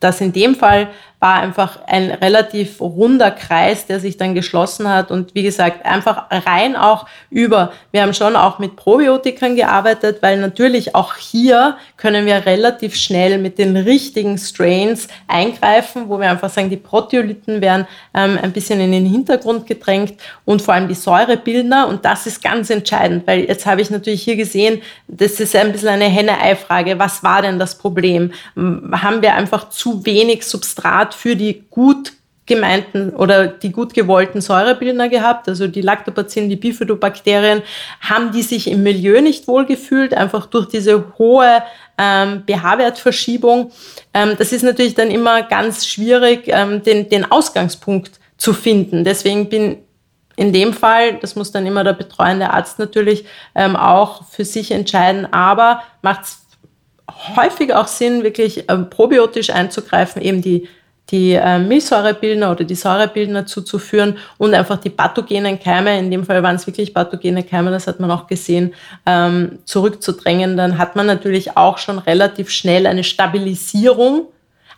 [0.00, 0.88] das in dem Fall
[1.20, 5.10] war einfach ein relativ runder Kreis, der sich dann geschlossen hat.
[5.10, 10.38] Und wie gesagt, einfach rein auch über, wir haben schon auch mit Probiotikern gearbeitet, weil
[10.38, 16.50] natürlich auch hier können wir relativ schnell mit den richtigen Strains eingreifen, wo wir einfach
[16.50, 20.14] sagen, die Proteolyten werden ähm, ein bisschen in den Hintergrund gedrängt
[20.44, 21.88] und vor allem die Säurebildner.
[21.88, 25.72] Und das ist ganz entscheidend, weil jetzt habe ich natürlich hier gesehen, das ist ein
[25.72, 28.32] bisschen eine Henne-Ei-Frage, was war denn das Problem?
[28.56, 32.12] Haben wir einfach zu wenig Substrat Substrat für die gut
[32.46, 37.62] gemeinten oder die gut gewollten Säurebildner gehabt, also die Lactobacillen, die Bifidobakterien,
[38.00, 41.62] haben die sich im Milieu nicht wohlgefühlt, einfach durch diese hohe
[41.98, 43.70] ähm, pH-Wertverschiebung.
[44.14, 49.04] Ähm, das ist natürlich dann immer ganz schwierig, ähm, den, den Ausgangspunkt zu finden.
[49.04, 49.76] Deswegen bin
[50.36, 54.70] in dem Fall, das muss dann immer der betreuende Arzt natürlich ähm, auch für sich
[54.70, 56.38] entscheiden, aber macht es
[57.36, 60.68] häufig auch Sinn, wirklich ähm, probiotisch einzugreifen, eben die
[61.10, 66.42] die äh, Milchsäurebildner oder die Säurebildner zuzuführen und einfach die pathogenen Keime, in dem Fall
[66.42, 68.74] waren es wirklich pathogene Keime, das hat man auch gesehen,
[69.06, 70.56] ähm, zurückzudrängen.
[70.56, 74.26] Dann hat man natürlich auch schon relativ schnell eine Stabilisierung.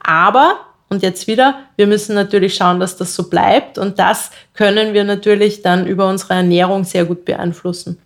[0.02, 4.94] Aber, und jetzt wieder, wir müssen natürlich schauen, dass das so bleibt und das können
[4.94, 7.98] wir natürlich dann über unsere Ernährung sehr gut beeinflussen.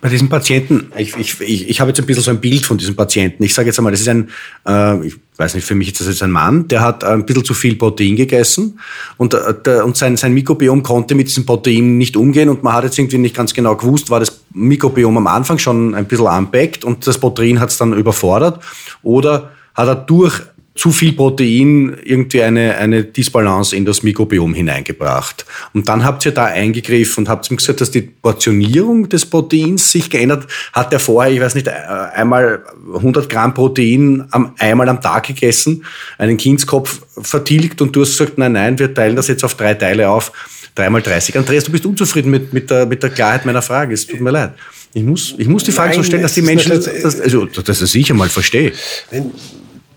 [0.00, 2.78] Bei diesem Patienten, ich, ich, ich, ich habe jetzt ein bisschen so ein Bild von
[2.78, 3.42] diesem Patienten.
[3.42, 4.30] Ich sage jetzt einmal, das ist ein,
[4.66, 7.44] äh, ich weiß nicht, für mich ist das jetzt ein Mann, der hat ein bisschen
[7.44, 8.78] zu viel Protein gegessen
[9.16, 12.84] und, äh, und sein, sein Mikrobiom konnte mit diesem Protein nicht umgehen und man hat
[12.84, 16.84] jetzt irgendwie nicht ganz genau gewusst, war das Mikrobiom am Anfang schon ein bisschen anbeckt
[16.84, 18.62] und das Protein hat es dann überfordert
[19.02, 20.42] oder hat er durch
[20.78, 25.44] zu viel Protein irgendwie eine, eine Disbalance in das Mikrobiom hineingebracht.
[25.74, 29.90] Und dann habt ihr da eingegriffen und habt ihm gesagt, dass die Portionierung des Proteins
[29.90, 30.92] sich geändert hat.
[30.92, 32.62] Er vorher, ich weiß nicht, einmal
[32.94, 35.84] 100 Gramm Protein am, einmal am Tag gegessen,
[36.16, 39.74] einen Kindskopf vertilgt und du hast gesagt, nein, nein, wir teilen das jetzt auf drei
[39.74, 40.30] Teile auf,
[40.76, 41.36] dreimal 30.
[41.36, 43.94] Andreas, du bist unzufrieden mit, mit, der, mit der Klarheit meiner Frage.
[43.94, 44.52] Es tut mir leid.
[44.94, 47.82] Ich muss, ich muss die Frage Nein, so stellen, dass die Menschen, das, also, dass
[47.82, 48.72] ich sicher mal verstehe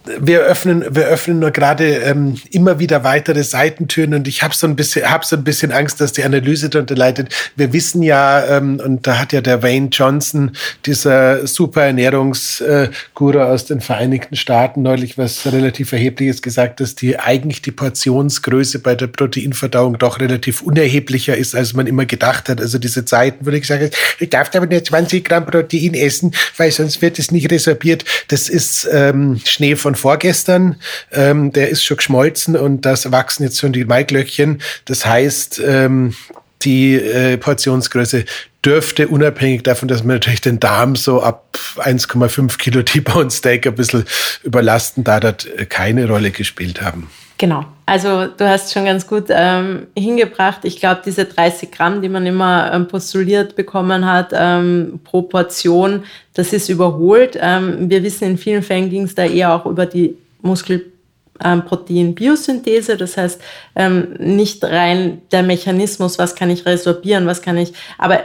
[0.05, 4.65] wir öffnen, wir öffnen nur gerade ähm, immer wieder weitere Seitentüren und ich habe so
[4.65, 7.33] ein bisschen, habe so ein bisschen Angst, dass die Analyse darunter leidet.
[7.55, 10.51] Wir wissen ja, ähm, und da hat ja der Wayne Johnson,
[10.85, 17.19] dieser super Ernährungsguru äh, aus den Vereinigten Staaten, neulich was relativ erhebliches gesagt, dass die
[17.19, 22.59] eigentlich die Portionsgröße bei der Proteinverdauung doch relativ unerheblicher ist, als man immer gedacht hat.
[22.59, 26.71] Also diese Zeiten, wo ich sage, ich darf aber nur 20 Gramm Protein essen, weil
[26.71, 28.03] sonst wird es nicht resorbiert.
[28.29, 30.77] Das ist ähm, Schnee von vorgestern,
[31.11, 34.61] ähm, der ist schon geschmolzen und das wachsen jetzt schon die Maiglöckchen.
[34.85, 36.15] Das heißt, ähm,
[36.63, 38.25] die äh, Portionsgröße
[38.63, 43.75] dürfte unabhängig davon, dass man natürlich den Darm so ab 1,5 Kilo T-Bone Steak ein
[43.75, 44.05] bisschen
[44.43, 47.09] überlasten, da das keine Rolle gespielt haben.
[47.41, 47.65] Genau.
[47.87, 50.59] Also du hast schon ganz gut ähm, hingebracht.
[50.61, 56.03] Ich glaube, diese 30 Gramm, die man immer ähm, postuliert bekommen hat, ähm, pro Portion,
[56.35, 57.35] das ist überholt.
[57.41, 62.95] Ähm, wir wissen, in vielen Fällen ging es da eher auch über die Muskelprotein-Biosynthese.
[62.95, 63.41] Das heißt,
[63.75, 68.19] ähm, nicht rein der Mechanismus, was kann ich resorbieren, was kann ich, aber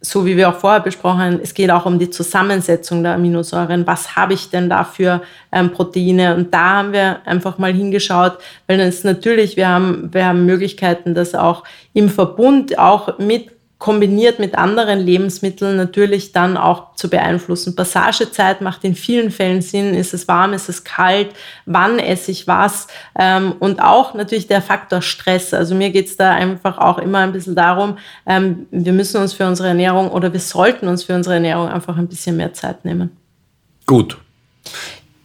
[0.00, 3.86] so wie wir auch vorher besprochen haben, es geht auch um die Zusammensetzung der Aminosäuren.
[3.86, 6.36] Was habe ich denn da für ähm, Proteine?
[6.36, 8.38] Und da haben wir einfach mal hingeschaut,
[8.68, 14.40] weil es natürlich, wir haben, wir haben Möglichkeiten, das auch im Verbund auch mit kombiniert
[14.40, 17.76] mit anderen Lebensmitteln natürlich dann auch zu beeinflussen.
[17.76, 19.94] Passagezeit macht in vielen Fällen Sinn.
[19.94, 21.28] Ist es warm, ist es kalt,
[21.64, 22.88] wann esse ich was?
[23.16, 25.54] Ähm, und auch natürlich der Faktor Stress.
[25.54, 29.32] Also mir geht es da einfach auch immer ein bisschen darum, ähm, wir müssen uns
[29.32, 32.84] für unsere Ernährung oder wir sollten uns für unsere Ernährung einfach ein bisschen mehr Zeit
[32.84, 33.16] nehmen.
[33.86, 34.18] Gut.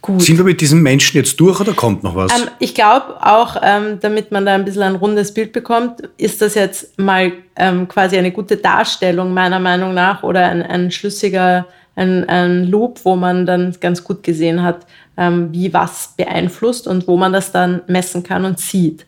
[0.04, 0.22] Gut.
[0.22, 2.30] Sind wir mit diesem Menschen jetzt durch oder kommt noch was?
[2.38, 6.42] Ähm, ich glaube auch, ähm, damit man da ein bisschen ein rundes Bild bekommt, ist
[6.42, 11.68] das jetzt mal ähm, quasi eine gute Darstellung meiner Meinung nach oder ein, ein schlüssiger
[11.96, 14.86] ein, ein Loop, wo man dann ganz gut gesehen hat,
[15.16, 19.06] ähm, wie was beeinflusst und wo man das dann messen kann und sieht.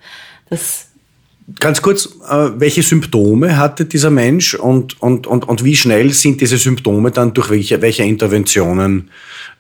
[0.50, 0.85] Das
[1.60, 6.42] Ganz kurz, äh, welche Symptome hatte dieser Mensch und, und, und, und wie schnell sind
[6.42, 9.12] diese Symptome dann durch welche, welche Interventionen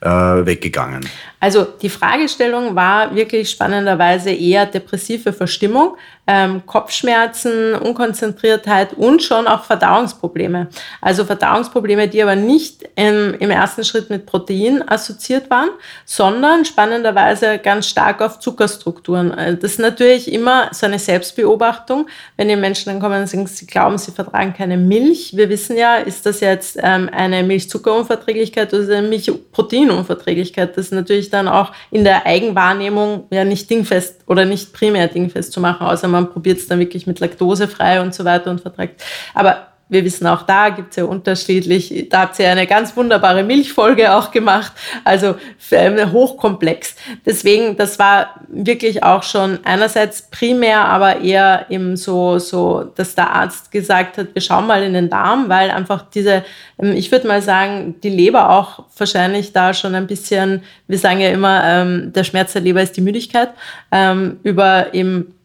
[0.01, 1.05] äh, weggegangen?
[1.45, 9.63] Also die Fragestellung war wirklich spannenderweise eher depressive Verstimmung, ähm, Kopfschmerzen, Unkonzentriertheit und schon auch
[9.63, 10.69] Verdauungsprobleme.
[11.01, 15.69] Also Verdauungsprobleme, die aber nicht im, im ersten Schritt mit Protein assoziiert waren,
[16.03, 19.29] sondern spannenderweise ganz stark auf Zuckerstrukturen.
[19.37, 22.07] Äh, das ist natürlich immer so eine Selbstbeobachtung.
[22.37, 25.37] Wenn die Menschen dann kommen und sagen, sie glauben, sie vertragen keine Milch.
[25.37, 30.75] Wir wissen ja, ist das jetzt ähm, eine Milchzuckerunverträglichkeit oder eine Milchproteinunverträglichkeit?
[30.75, 35.51] Das ist natürlich dann auch in der Eigenwahrnehmung ja nicht dingfest oder nicht primär dingfest
[35.51, 39.03] zu machen, außer man probiert es dann wirklich mit laktosefrei und so weiter und verträgt.
[39.33, 43.43] Aber wir wissen auch da gibt es ja unterschiedlich, da habt ihr eine ganz wunderbare
[43.43, 44.71] Milchfolge auch gemacht,
[45.03, 45.35] also
[45.71, 46.95] hochkomplex.
[47.25, 53.31] Deswegen, das war wirklich auch schon einerseits primär, aber eher eben so, so, dass der
[53.31, 56.43] Arzt gesagt hat, wir schauen mal in den Darm, weil einfach diese,
[56.81, 61.19] ähm, ich würde mal sagen, die Leber auch wahrscheinlich da schon ein bisschen, wir sagen
[61.19, 63.49] ja immer, ähm, der Schmerz der Leber ist die Müdigkeit,
[63.91, 65.35] ähm, über eben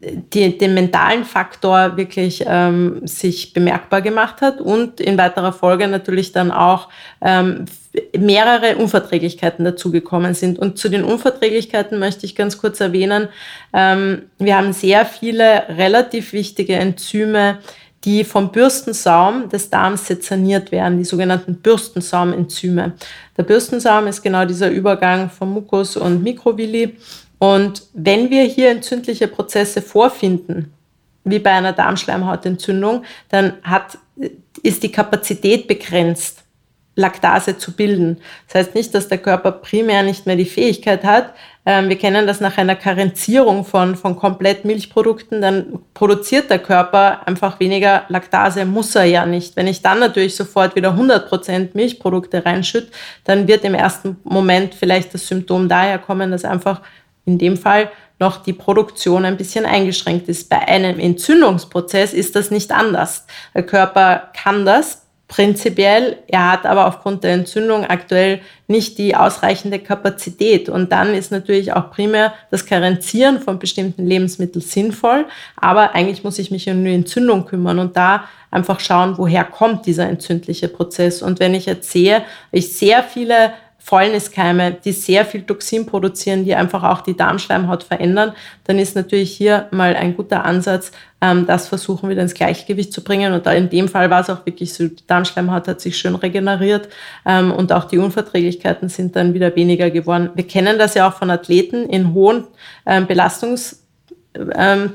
[0.00, 6.32] die, den mentalen Faktor wirklich ähm, sich bemerkbar gemacht hat und in weiterer Folge natürlich
[6.32, 6.88] dann auch
[7.22, 7.64] ähm,
[8.16, 10.58] mehrere Unverträglichkeiten dazugekommen sind.
[10.58, 13.28] Und zu den Unverträglichkeiten möchte ich ganz kurz erwähnen,
[13.72, 17.58] ähm, wir haben sehr viele relativ wichtige Enzyme,
[18.04, 22.92] die vom Bürstensaum des Darms sezerniert werden, die sogenannten Bürstensaumenzyme.
[23.36, 26.96] Der Bürstensaum ist genau dieser Übergang von Mukus und Mikrovilli
[27.38, 30.72] und wenn wir hier entzündliche Prozesse vorfinden,
[31.24, 33.98] wie bei einer Darmschleimhautentzündung, dann hat,
[34.62, 36.44] ist die Kapazität begrenzt,
[36.98, 38.18] Laktase zu bilden.
[38.46, 41.34] Das heißt nicht, dass der Körper primär nicht mehr die Fähigkeit hat.
[41.66, 47.26] Ähm, wir kennen das nach einer Karenzierung von, von komplett Milchprodukten, dann produziert der Körper
[47.26, 49.56] einfach weniger Laktase, muss er ja nicht.
[49.56, 52.92] Wenn ich dann natürlich sofort wieder 100% Milchprodukte reinschütte,
[53.24, 56.80] dann wird im ersten Moment vielleicht das Symptom daher kommen, dass einfach
[57.26, 60.48] in dem Fall noch die Produktion ein bisschen eingeschränkt ist.
[60.48, 63.26] Bei einem Entzündungsprozess ist das nicht anders.
[63.54, 69.80] Der Körper kann das prinzipiell, er hat aber aufgrund der Entzündung aktuell nicht die ausreichende
[69.80, 70.68] Kapazität.
[70.68, 76.38] Und dann ist natürlich auch primär das Karenzieren von bestimmten Lebensmitteln sinnvoll, aber eigentlich muss
[76.38, 81.22] ich mich um die Entzündung kümmern und da einfach schauen, woher kommt dieser entzündliche Prozess.
[81.22, 82.22] Und wenn ich jetzt sehe,
[82.52, 83.52] ich sehr viele
[83.86, 88.32] Fäulniskeime, die sehr viel Toxin produzieren, die einfach auch die Darmschleimhaut verändern,
[88.64, 93.04] dann ist natürlich hier mal ein guter Ansatz, ähm, das versuchen wieder ins Gleichgewicht zu
[93.04, 93.32] bringen.
[93.32, 96.16] Und da in dem Fall war es auch wirklich so, die Darmschleimhaut hat sich schön
[96.16, 96.88] regeneriert
[97.24, 100.30] ähm, und auch die Unverträglichkeiten sind dann wieder weniger geworden.
[100.34, 102.42] Wir kennen das ja auch von Athleten in hohen
[102.86, 103.85] ähm, Belastungs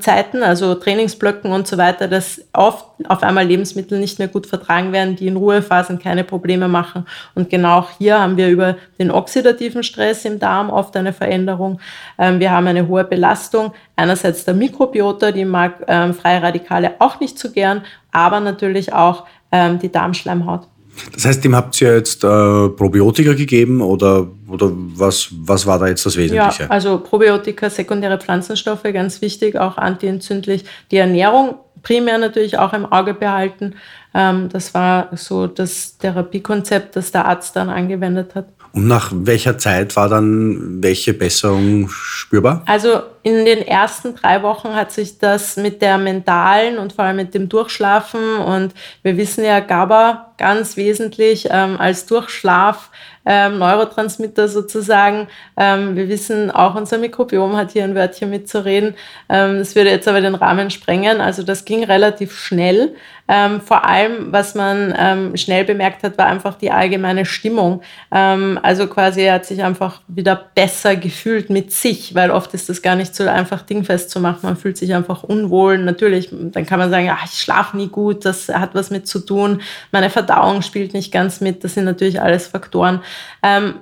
[0.00, 4.92] Zeiten, also Trainingsblöcken und so weiter, dass oft auf einmal Lebensmittel nicht mehr gut vertragen
[4.92, 7.06] werden, die in Ruhephasen keine Probleme machen.
[7.34, 11.80] Und genau hier haben wir über den oxidativen Stress im Darm oft eine Veränderung.
[12.18, 13.72] Ähm, wir haben eine hohe Belastung.
[13.96, 19.24] Einerseits der Mikrobiota, die mag ähm, freie Radikale auch nicht so gern, aber natürlich auch
[19.50, 20.68] ähm, die Darmschleimhaut.
[21.12, 25.88] Das heißt, dem habt ihr jetzt äh, Probiotika gegeben oder, oder was, was war da
[25.88, 26.64] jetzt das Wesentliche?
[26.64, 30.64] Ja, also Probiotika, sekundäre Pflanzenstoffe, ganz wichtig, auch antientzündlich.
[30.90, 33.74] Die Ernährung primär natürlich auch im Auge behalten.
[34.14, 38.46] Ähm, das war so das Therapiekonzept, das der Arzt dann angewendet hat.
[38.72, 42.62] Und nach welcher Zeit war dann welche Besserung spürbar?
[42.66, 47.16] Also in den ersten drei Wochen hat sich das mit der mentalen und vor allem
[47.16, 52.90] mit dem Durchschlafen und wir wissen ja GABA ganz wesentlich ähm, als Durchschlaf
[53.24, 55.28] ähm, Neurotransmitter sozusagen.
[55.56, 58.94] Ähm, wir wissen, auch unser Mikrobiom hat hier ein Wörtchen mitzureden.
[59.28, 61.20] Ähm, das würde jetzt aber den Rahmen sprengen.
[61.20, 62.96] Also das ging relativ schnell.
[63.28, 67.82] Ähm, vor allem, was man ähm, schnell bemerkt hat, war einfach die allgemeine Stimmung.
[68.10, 72.68] Ähm, also quasi er hat sich einfach wieder besser gefühlt mit sich, weil oft ist
[72.68, 74.40] das gar nicht so einfach dingfest zu machen.
[74.42, 75.78] Man fühlt sich einfach unwohl.
[75.78, 79.20] Natürlich, dann kann man sagen, ach, ich schlafe nie gut, das hat was mit zu
[79.20, 79.60] tun.
[79.90, 81.64] Meine Verdauung spielt nicht ganz mit.
[81.64, 83.00] Das sind natürlich alles Faktoren.
[83.42, 83.74] Ähm,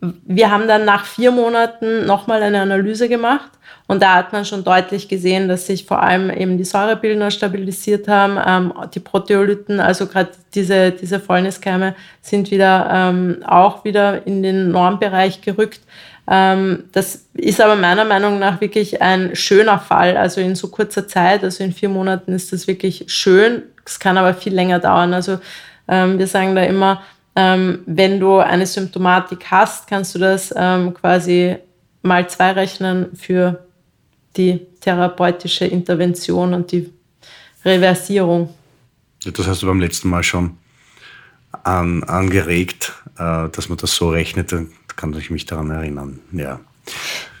[0.00, 3.50] wir haben dann nach vier Monaten nochmal eine Analyse gemacht
[3.86, 8.08] und da hat man schon deutlich gesehen, dass sich vor allem eben die Säurebildner stabilisiert
[8.08, 14.42] haben, ähm, die Proteolyten, also gerade diese, diese Fäulniskeime sind wieder ähm, auch wieder in
[14.42, 15.80] den Normbereich gerückt.
[16.34, 21.06] Ähm, das ist aber meiner Meinung nach wirklich ein schöner Fall, also in so kurzer
[21.06, 23.64] Zeit, also in vier Monaten ist das wirklich schön.
[23.84, 25.12] Es kann aber viel länger dauern.
[25.12, 25.40] Also
[25.88, 27.02] ähm, wir sagen da immer,
[27.36, 31.56] ähm, wenn du eine Symptomatik hast, kannst du das quasi
[32.00, 33.66] mal zwei rechnen für
[34.36, 36.90] die therapeutische Intervention und die
[37.62, 38.54] Reversierung.
[39.24, 40.56] Das hast du beim letzten Mal schon
[41.62, 44.52] an, angeregt, äh, dass man das so rechnet.
[44.52, 44.62] Da
[44.96, 46.20] kann ich mich daran erinnern.
[46.32, 46.60] Ja.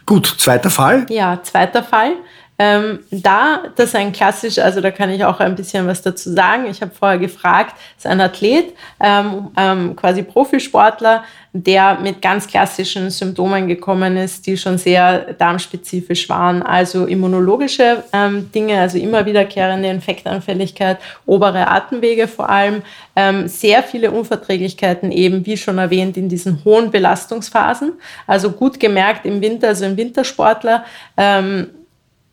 [0.06, 1.06] Gut, zweiter Fall.
[1.08, 2.14] Ja, zweiter Fall.
[2.58, 6.32] Ähm, da, das ist ein klassisch, also da kann ich auch ein bisschen was dazu
[6.32, 6.66] sagen.
[6.66, 11.24] Ich habe vorher gefragt, ist ein Athlet, ähm, ähm, quasi Profisportler,
[11.54, 16.62] der mit ganz klassischen Symptomen gekommen ist, die schon sehr darmspezifisch waren.
[16.62, 22.82] Also immunologische ähm, Dinge, also immer wiederkehrende Infektanfälligkeit, obere Atemwege vor allem,
[23.16, 27.92] ähm, sehr viele Unverträglichkeiten eben, wie schon erwähnt, in diesen hohen Belastungsphasen.
[28.26, 30.84] Also gut gemerkt im Winter, also im Wintersportler.
[31.18, 31.68] Ähm,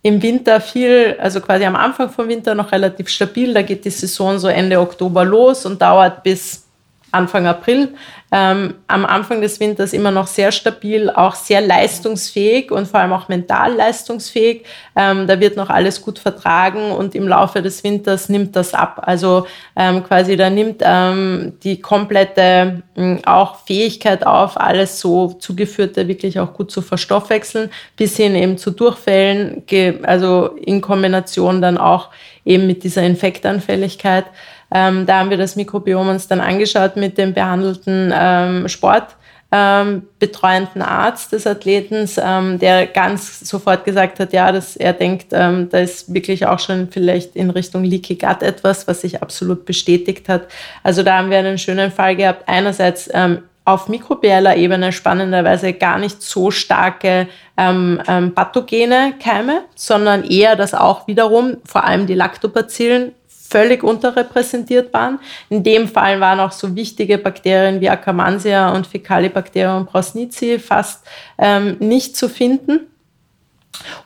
[0.02, 3.54] im Winter viel, also quasi am Anfang vom Winter noch relativ stabil.
[3.54, 6.69] Da geht die Saison so Ende Oktober los und dauert bis
[7.12, 7.90] Anfang April.
[8.32, 13.12] Ähm, am Anfang des Winters immer noch sehr stabil, auch sehr leistungsfähig und vor allem
[13.12, 14.66] auch mental leistungsfähig.
[14.96, 19.02] Ähm, da wird noch alles gut vertragen und im Laufe des Winters nimmt das ab.
[19.04, 26.08] Also ähm, quasi da nimmt ähm, die komplette ähm, auch Fähigkeit auf, alles so zugeführte
[26.08, 29.64] wirklich auch gut zu verstoffwechseln, bis hin eben zu Durchfällen,
[30.04, 32.10] also in Kombination dann auch
[32.46, 34.26] eben mit dieser Infektanfälligkeit.
[34.72, 39.16] Ähm, da haben wir das Mikrobiom uns dann angeschaut mit dem behandelten ähm, Sport.
[39.52, 45.30] Ähm, betreuenden Arzt des Athletens, ähm, der ganz sofort gesagt hat, ja, dass er denkt,
[45.32, 49.66] ähm, da ist wirklich auch schon vielleicht in Richtung Leaky Gut etwas, was sich absolut
[49.66, 50.44] bestätigt hat.
[50.84, 52.44] Also da haben wir einen schönen Fall gehabt.
[52.48, 60.24] Einerseits ähm, auf mikrobieller Ebene spannenderweise gar nicht so starke ähm, ähm, pathogene Keime, sondern
[60.24, 63.14] eher, dass auch wiederum vor allem die Lactobacillen
[63.50, 65.20] völlig unterrepräsentiert waren.
[65.50, 71.06] In dem Fall waren auch so wichtige Bakterien wie Akkermansia und Fecalibacterium prausnitzii fast
[71.38, 72.82] ähm, nicht zu finden.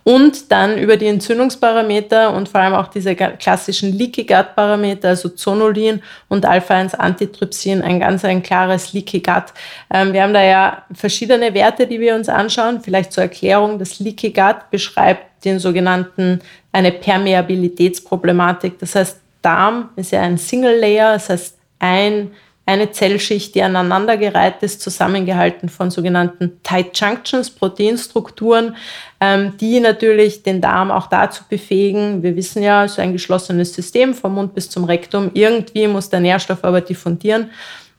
[0.03, 5.29] Und dann über die Entzündungsparameter und vor allem auch diese klassischen Leaky Gut Parameter, also
[5.29, 9.45] Zonulin und Alpha-1-Antitrypsin, ein ganz ein klares Leaky Gut.
[9.91, 12.81] Ähm, wir haben da ja verschiedene Werte, die wir uns anschauen.
[12.81, 16.39] Vielleicht zur Erklärung, das Leaky Gut beschreibt den sogenannten,
[16.71, 18.79] eine Permeabilitätsproblematik.
[18.79, 22.31] Das heißt, Darm ist ja ein Single Layer, das heißt ein,
[22.65, 28.77] eine Zellschicht, die aneinandergereiht ist, zusammengehalten von sogenannten Tight Junctions, Proteinstrukturen,
[29.19, 32.23] ähm, die natürlich den Darm auch dazu befähigen.
[32.23, 35.31] Wir wissen ja, es ist ein geschlossenes System vom Mund bis zum Rektum.
[35.33, 37.51] Irgendwie muss der Nährstoff aber diffundieren,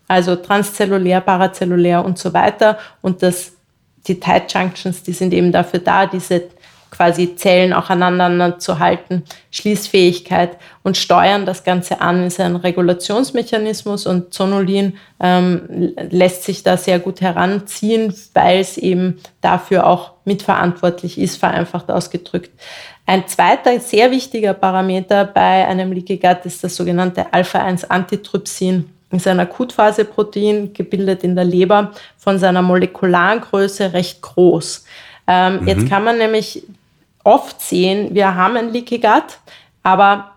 [0.09, 2.79] also transzellulär, parazellulär und so weiter.
[3.03, 3.53] Und das,
[4.07, 6.45] die Tight Junctions, die sind eben dafür da, diese
[6.95, 14.07] quasi Zellen auch aneinander zu halten, Schließfähigkeit und steuern das Ganze an, ist ein Regulationsmechanismus
[14.07, 21.19] und Zonulin ähm, lässt sich da sehr gut heranziehen, weil es eben dafür auch mitverantwortlich
[21.19, 22.51] ist, vereinfacht ausgedrückt.
[23.07, 29.39] Ein zweiter sehr wichtiger Parameter bei einem Leaky Gut ist das sogenannte Alpha-1-Antitrypsin ist ein
[29.39, 34.85] Akutphaseprotein, gebildet in der Leber, von seiner molekularen Größe recht groß.
[35.27, 35.69] Ähm, mhm.
[35.69, 36.65] Jetzt kann man nämlich
[37.25, 39.39] oft sehen, wir haben ein Leaky Gut,
[39.83, 40.33] aber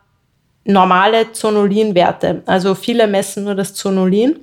[0.64, 2.44] normale Zonulinwerte.
[2.46, 4.40] Also viele messen nur das Zonulin.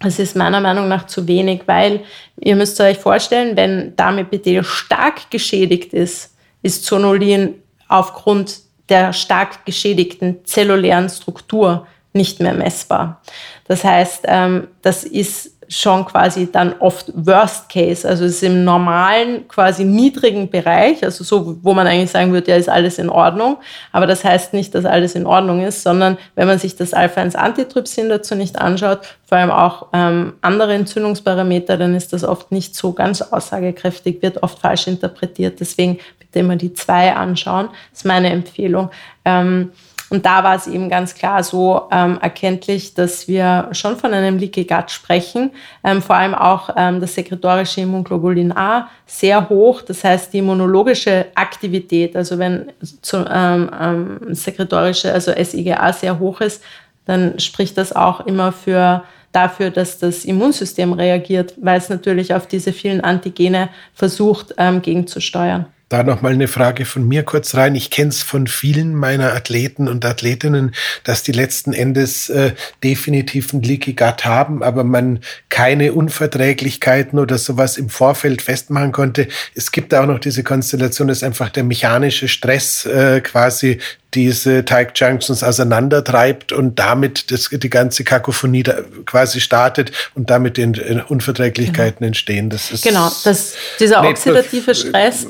[0.00, 2.00] Das ist meiner Meinung nach zu wenig, weil
[2.38, 7.54] ihr müsst euch vorstellen, wenn Darmepithel stark geschädigt ist, ist Zonulin
[7.88, 13.20] aufgrund der stark geschädigten zellulären Struktur nicht mehr messbar.
[13.66, 18.06] Das heißt, ähm, das ist schon quasi dann oft Worst Case.
[18.06, 22.50] Also es ist im normalen, quasi niedrigen Bereich, also so, wo man eigentlich sagen würde,
[22.50, 23.56] ja, ist alles in Ordnung.
[23.92, 28.08] Aber das heißt nicht, dass alles in Ordnung ist, sondern wenn man sich das Alpha-1-Antitrypsin
[28.08, 32.92] dazu nicht anschaut, vor allem auch ähm, andere Entzündungsparameter, dann ist das oft nicht so
[32.92, 35.60] ganz aussagekräftig, wird oft falsch interpretiert.
[35.60, 37.68] Deswegen bitte immer die zwei anschauen.
[37.92, 38.90] Das ist meine Empfehlung.
[39.24, 39.70] Ähm,
[40.10, 44.38] und da war es eben ganz klar so ähm, erkenntlich, dass wir schon von einem
[44.38, 45.52] Leaky Gut sprechen.
[45.84, 49.82] Ähm, vor allem auch ähm, das sekretorische Immunglobulin A sehr hoch.
[49.82, 56.40] Das heißt, die immunologische Aktivität, also wenn zu, ähm, ähm, sekretorische, also SIGA sehr hoch
[56.40, 56.62] ist,
[57.04, 62.48] dann spricht das auch immer für dafür, dass das Immunsystem reagiert, weil es natürlich auf
[62.48, 65.66] diese vielen Antigene versucht, ähm, gegenzusteuern.
[65.90, 67.74] Da nochmal eine Frage von mir kurz rein.
[67.74, 70.72] Ich kenne es von vielen meiner Athleten und Athletinnen,
[71.02, 72.52] dass die letzten Endes äh,
[72.84, 75.18] definitiv ein Leaky Gut haben, aber man
[75.48, 79.26] keine Unverträglichkeiten oder sowas im Vorfeld festmachen konnte.
[79.56, 83.80] Es gibt auch noch diese Konstellation, dass einfach der mechanische Stress äh, quasi
[84.14, 90.56] diese Teig Junctions auseinandertreibt und damit das, die ganze Kakophonie da quasi startet und damit
[90.56, 92.08] den äh, Unverträglichkeiten genau.
[92.08, 92.50] entstehen.
[92.50, 95.26] Das ist genau, das, dieser oxidative Stress,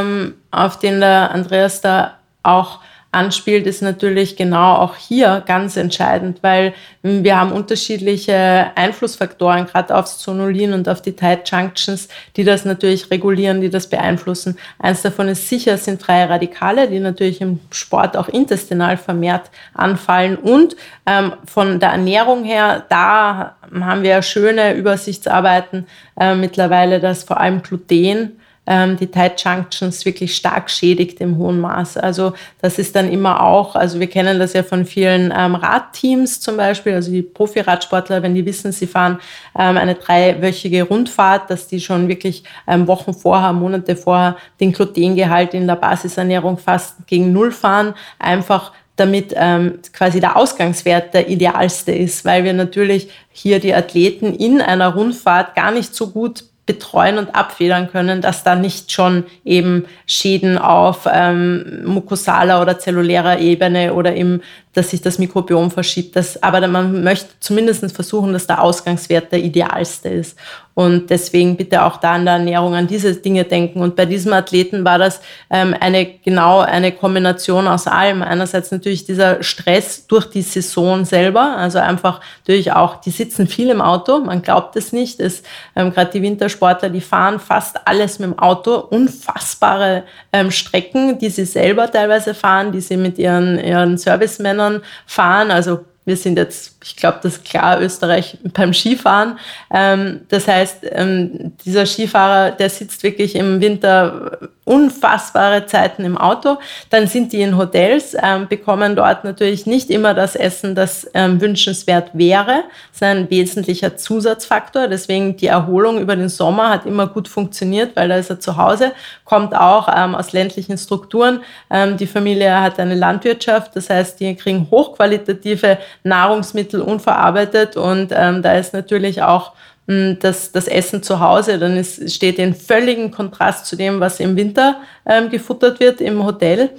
[0.00, 2.80] ähm, auf den der Andreas da auch
[3.12, 6.72] anspielt, ist natürlich genau auch hier ganz entscheidend, weil
[7.02, 13.10] wir haben unterschiedliche Einflussfaktoren, gerade aufs Zonulin und auf die Tight Junctions, die das natürlich
[13.10, 14.56] regulieren, die das beeinflussen.
[14.78, 20.36] Eins davon ist sicher, sind freie Radikale, die natürlich im Sport auch intestinal vermehrt anfallen.
[20.36, 20.74] Und
[21.04, 25.86] ähm, von der Ernährung her, da haben wir schöne Übersichtsarbeiten
[26.18, 31.96] äh, mittlerweile, dass vor allem Gluten die Tight Junctions wirklich stark schädigt im hohen Maß.
[31.96, 36.38] Also das ist dann immer auch, also wir kennen das ja von vielen ähm, Radteams
[36.38, 39.18] zum Beispiel, also die Profi-Radsportler, wenn die wissen, sie fahren
[39.58, 45.54] ähm, eine dreiwöchige Rundfahrt, dass die schon wirklich ähm, Wochen vorher, Monate vorher den Glutengehalt
[45.54, 51.92] in der Basisernährung fast gegen Null fahren, einfach damit ähm, quasi der Ausgangswert der idealste
[51.92, 57.18] ist, weil wir natürlich hier die Athleten in einer Rundfahrt gar nicht so gut betreuen
[57.18, 63.94] und abfedern können, dass da nicht schon eben Schäden auf ähm, mukosaler oder zellulärer Ebene
[63.94, 64.42] oder im
[64.72, 66.16] dass sich das Mikrobiom verschiebt.
[66.16, 70.38] Das, aber man möchte zumindest versuchen, dass der Ausgangswert der idealste ist.
[70.74, 73.82] Und deswegen bitte auch da in der Ernährung an diese Dinge denken.
[73.82, 75.20] Und bei diesem Athleten war das
[75.50, 78.22] ähm, eine genau eine Kombination aus allem.
[78.22, 83.68] Einerseits natürlich dieser Stress durch die Saison selber, also einfach durch auch, die sitzen viel
[83.68, 85.20] im Auto, man glaubt es nicht.
[85.20, 85.42] Es,
[85.76, 91.28] ähm, Gerade die Wintersportler, die fahren fast alles mit dem Auto, unfassbare ähm, Strecken, die
[91.28, 95.50] sie selber teilweise fahren, die sie mit ihren, ihren Servicemännern Ländern fahren.
[95.50, 99.38] Also wir sind jetzt, ich glaube, das ist klar, Österreich beim Skifahren.
[99.72, 106.58] Ähm, das heißt, ähm, dieser Skifahrer, der sitzt wirklich im Winter unfassbare Zeiten im Auto.
[106.90, 111.40] Dann sind die in Hotels, ähm, bekommen dort natürlich nicht immer das Essen, das ähm,
[111.40, 112.64] wünschenswert wäre.
[112.92, 114.86] Das ist ein wesentlicher Zusatzfaktor.
[114.86, 118.56] Deswegen die Erholung über den Sommer hat immer gut funktioniert, weil da ist er zu
[118.56, 118.92] Hause,
[119.24, 121.40] kommt auch ähm, aus ländlichen Strukturen.
[121.68, 128.42] Ähm, die Familie hat eine Landwirtschaft, das heißt, die kriegen hochqualitative Nahrungsmittel unverarbeitet und ähm,
[128.42, 129.52] da ist natürlich auch
[129.88, 134.20] hm, das, das Essen zu Hause, dann ist, steht in völligen Kontrast zu dem, was
[134.20, 136.70] im Winter ähm, gefuttert wird im Hotel.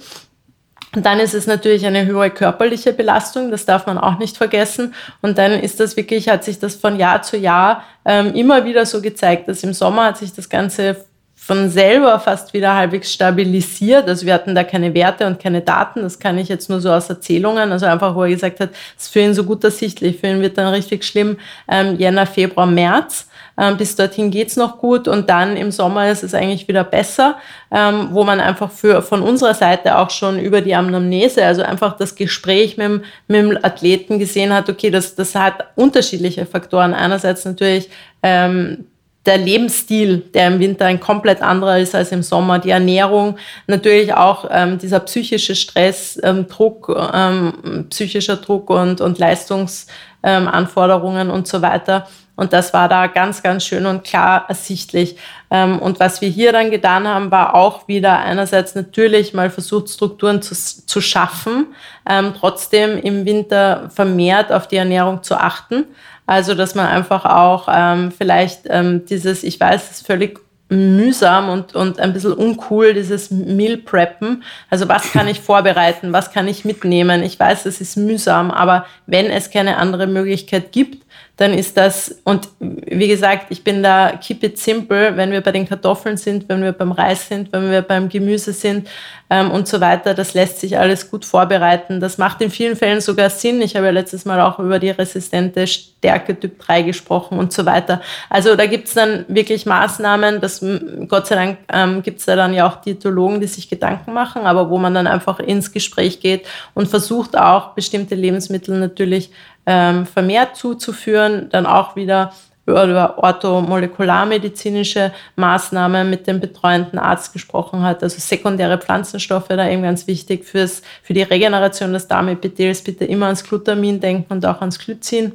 [0.94, 4.94] Und dann ist es natürlich eine hohe körperliche Belastung, das darf man auch nicht vergessen.
[5.22, 8.86] Und dann ist das wirklich, hat sich das von Jahr zu Jahr ähm, immer wieder
[8.86, 11.04] so gezeigt, dass im Sommer hat sich das Ganze
[11.46, 14.08] von selber fast wieder halbwegs stabilisiert.
[14.08, 16.00] Also wir hatten da keine Werte und keine Daten.
[16.00, 17.70] Das kann ich jetzt nur so aus Erzählungen.
[17.70, 20.18] Also einfach, wo er gesagt hat, es ist für ihn so gut ersichtlich.
[20.20, 21.36] Für ihn wird dann richtig schlimm
[21.68, 23.28] ähm, Jänner, Februar, März.
[23.58, 27.36] Ähm, bis dorthin geht's noch gut und dann im Sommer ist es eigentlich wieder besser,
[27.70, 31.96] ähm, wo man einfach für, von unserer Seite auch schon über die Anamnese, also einfach
[31.96, 36.94] das Gespräch mit dem, mit dem Athleten gesehen hat, okay, das, das hat unterschiedliche Faktoren.
[36.94, 37.90] Einerseits natürlich
[38.24, 38.86] ähm,
[39.26, 44.12] der Lebensstil, der im Winter ein komplett anderer ist als im Sommer, die Ernährung, natürlich
[44.12, 51.62] auch ähm, dieser psychische Stress, ähm, Druck, ähm, psychischer Druck und, und Leistungsanforderungen und so
[51.62, 52.06] weiter.
[52.36, 55.16] Und das war da ganz, ganz schön und klar ersichtlich.
[55.50, 59.88] Ähm, und was wir hier dann getan haben, war auch wieder einerseits natürlich mal versucht,
[59.88, 61.68] Strukturen zu, zu schaffen,
[62.08, 65.84] ähm, trotzdem im Winter vermehrt auf die Ernährung zu achten.
[66.26, 71.50] Also, dass man einfach auch ähm, vielleicht ähm, dieses, ich weiß, es ist völlig mühsam
[71.50, 74.42] und, und ein bisschen uncool, dieses Meal Preppen.
[74.70, 77.22] Also was kann ich vorbereiten, was kann ich mitnehmen?
[77.22, 81.03] Ich weiß, es ist mühsam, aber wenn es keine andere Möglichkeit gibt,
[81.36, 85.50] dann ist das, und wie gesagt, ich bin da keep it simple, wenn wir bei
[85.50, 88.88] den Kartoffeln sind, wenn wir beim Reis sind, wenn wir beim Gemüse sind
[89.30, 91.98] ähm, und so weiter, das lässt sich alles gut vorbereiten.
[91.98, 93.60] Das macht in vielen Fällen sogar Sinn.
[93.62, 97.66] Ich habe ja letztes Mal auch über die resistente Stärke Typ 3 gesprochen und so
[97.66, 98.00] weiter.
[98.30, 100.64] Also da gibt es dann wirklich Maßnahmen, das,
[101.08, 104.42] Gott sei Dank ähm, gibt es da dann ja auch Diätologen, die sich Gedanken machen,
[104.42, 109.30] aber wo man dann einfach ins Gespräch geht und versucht auch bestimmte Lebensmittel natürlich
[109.66, 112.32] ähm, vermehrt zuzuführen, dann auch wieder
[112.66, 120.06] über orthomolekularmedizinische Maßnahmen mit dem betreuenden Arzt gesprochen hat, also sekundäre Pflanzenstoffe da eben ganz
[120.06, 122.82] wichtig fürs, für die Regeneration des Darmepithels.
[122.82, 125.32] Bitte immer ans Glutamin denken und auch ans Glycin.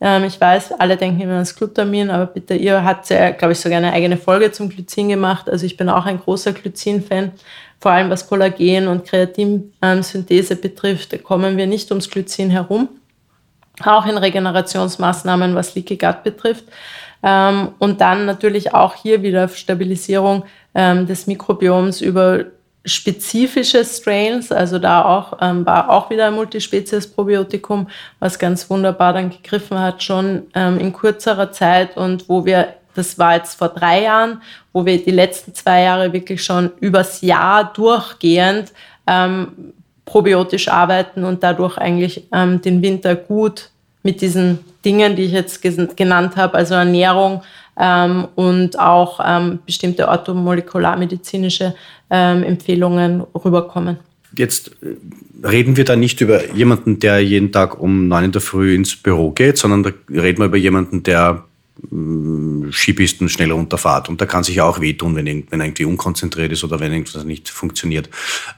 [0.00, 3.60] Ähm, ich weiß, alle denken immer ans Glutamin, aber bitte, ihr habt ja, glaube ich,
[3.60, 5.50] sogar eine eigene Folge zum Glycin gemacht.
[5.50, 7.32] Also ich bin auch ein großer Glycin-Fan.
[7.80, 12.88] Vor allem was Kollagen und Kreatinsynthese betrifft, kommen wir nicht ums Glycin herum
[13.86, 16.64] auch in Regenerationsmaßnahmen, was Leaky Gut betrifft.
[17.22, 22.46] Ähm, und dann natürlich auch hier wieder Stabilisierung ähm, des Mikrobioms über
[22.84, 29.30] spezifische Strains, also da auch ähm, war auch wieder ein Multispezies-Probiotikum, was ganz wunderbar dann
[29.30, 34.02] gegriffen hat, schon ähm, in kürzerer Zeit und wo wir, das war jetzt vor drei
[34.02, 38.72] Jahren, wo wir die letzten zwei Jahre wirklich schon übers Jahr durchgehend
[39.06, 39.74] ähm,
[40.04, 43.70] probiotisch arbeiten und dadurch eigentlich ähm, den Winter gut
[44.02, 45.62] mit diesen Dingen, die ich jetzt
[45.96, 47.42] genannt habe, also Ernährung
[47.78, 51.74] ähm, und auch ähm, bestimmte orthomolekularmedizinische
[52.10, 53.98] ähm, Empfehlungen rüberkommen.
[54.36, 58.40] Jetzt äh, reden wir da nicht über jemanden, der jeden Tag um neun in der
[58.40, 61.44] Früh ins Büro geht, sondern da reden wir über jemanden, der
[61.90, 64.08] mm, Skipisten schnell runterfahrt.
[64.08, 67.24] Und da kann sich auch wehtun, wenn, wenn er irgendwie unkonzentriert ist oder wenn irgendwas
[67.24, 68.08] nicht funktioniert.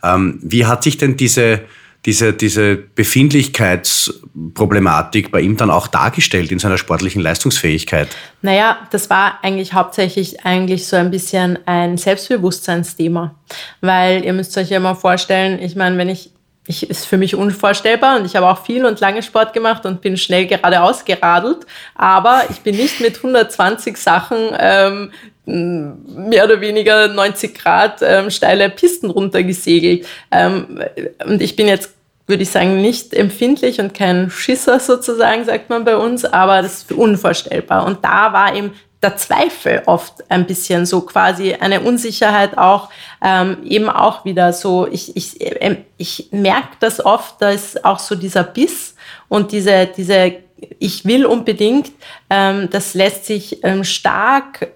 [0.02, 1.60] Ähm, wie hat sich denn diese
[2.06, 8.08] diese, diese Befindlichkeitsproblematik bei ihm dann auch dargestellt in seiner sportlichen Leistungsfähigkeit?
[8.42, 13.34] Naja, das war eigentlich hauptsächlich eigentlich so ein bisschen ein Selbstbewusstseinsthema.
[13.80, 16.30] Weil ihr müsst euch ja mal vorstellen, ich meine, wenn ich
[16.66, 20.00] ich, ist für mich unvorstellbar und ich habe auch viel und lange Sport gemacht und
[20.00, 25.12] bin schnell geradeaus geradelt, aber ich bin nicht mit 120 Sachen ähm,
[25.46, 30.06] mehr oder weniger 90 Grad ähm, steile Pisten runtergesegelt.
[30.30, 30.80] Ähm,
[31.26, 31.92] und ich bin jetzt,
[32.26, 36.78] würde ich sagen, nicht empfindlich und kein Schisser sozusagen, sagt man bei uns, aber das
[36.78, 37.84] ist unvorstellbar.
[37.84, 38.72] Und da war eben
[39.04, 42.88] der Zweifel oft ein bisschen so quasi eine Unsicherheit auch,
[43.22, 47.98] ähm, eben auch wieder so, ich, ich, äh, ich merke das oft, da ist auch
[47.98, 48.94] so dieser Biss
[49.28, 50.36] und diese, diese
[50.78, 51.92] ich will unbedingt,
[52.30, 54.68] ähm, das lässt sich ähm, stark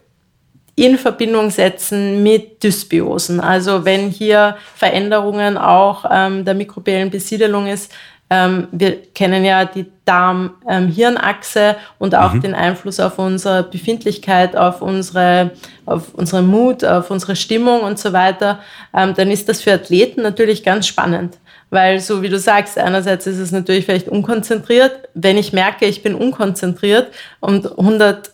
[0.75, 3.41] in Verbindung setzen mit Dysbiosen.
[3.41, 7.93] Also wenn hier Veränderungen auch ähm, der mikrobiellen Besiedelung ist,
[8.31, 12.43] ähm, wir kennen ja die Darm-Hirnachse ähm, und auch mhm.
[12.43, 15.53] den Einfluss auf unsere Befindlichkeit, auf unsere,
[15.87, 18.61] auf unsere Mut, auf unsere Stimmung und so weiter,
[18.95, 21.39] ähm, dann ist das für Athleten natürlich ganz spannend.
[21.71, 25.09] Weil so wie du sagst, einerseits ist es natürlich vielleicht unkonzentriert.
[25.15, 27.09] Wenn ich merke, ich bin unkonzentriert
[27.41, 28.31] und 100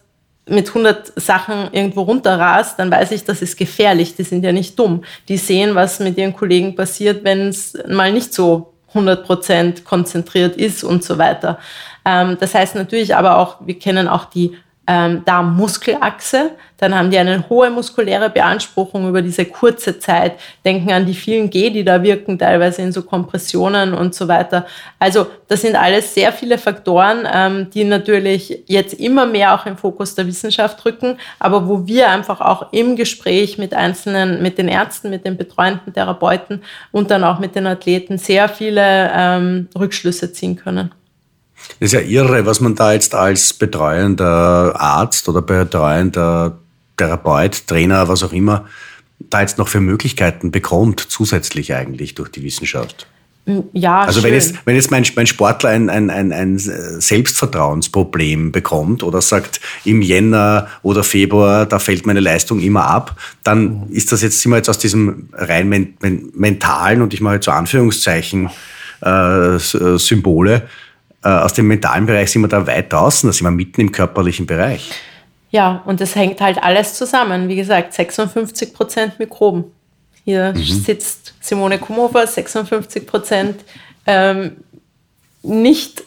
[0.47, 4.15] mit 100 Sachen irgendwo runterrast, dann weiß ich, das ist gefährlich.
[4.15, 5.03] Die sind ja nicht dumm.
[5.27, 10.85] Die sehen, was mit ihren Kollegen passiert, wenn es mal nicht so 100% konzentriert ist
[10.85, 11.59] und so weiter.
[12.05, 16.53] Ähm, das heißt natürlich aber auch, wir kennen auch die ähm, Darm-Muskelachse.
[16.79, 20.35] Dann haben die eine hohe muskuläre Beanspruchung über diese kurze Zeit.
[20.65, 24.67] Denken an die vielen G, die da wirken, teilweise in so Kompressionen und so weiter.
[24.99, 29.79] Also das sind alles sehr viele Faktoren, ähm, die natürlich jetzt immer mehr auch im
[29.79, 34.69] Fokus der Wissenschaft rücken, aber wo wir einfach auch im Gespräch mit einzelnen, mit den
[34.69, 36.63] Ärzten, mit den betreuenden Therapeuten
[36.93, 40.91] und dann auch mit den Athleten sehr viele ähm, Rückschlüsse ziehen können.
[41.81, 46.59] Das ist ja irre, was man da jetzt als betreuender Arzt oder betreuender
[46.97, 48.67] Therapeut, Trainer, was auch immer,
[49.19, 53.07] da jetzt noch für Möglichkeiten bekommt, zusätzlich eigentlich durch die Wissenschaft.
[53.75, 54.29] Ja, also schön.
[54.29, 59.61] wenn jetzt, wenn jetzt mein, mein Sportler ein, ein, ein, ein Selbstvertrauensproblem bekommt oder sagt,
[59.85, 64.51] im Jänner oder Februar, da fällt meine Leistung immer ab, dann ist das jetzt, sind
[64.51, 68.49] wir jetzt aus diesem rein men, men, mentalen und ich mache jetzt so Anführungszeichen
[69.03, 70.61] äh, Symbole, äh,
[71.29, 74.47] aus dem mentalen Bereich sind wir da weit draußen, da sind wir mitten im körperlichen
[74.47, 74.91] Bereich.
[75.51, 77.49] Ja, und das hängt halt alles zusammen.
[77.49, 79.65] Wie gesagt, 56 Prozent Mikroben.
[80.25, 80.63] Hier mhm.
[80.63, 83.65] sitzt Simone Kumhofer, 56 Prozent
[84.07, 84.57] ähm,
[85.43, 86.03] nicht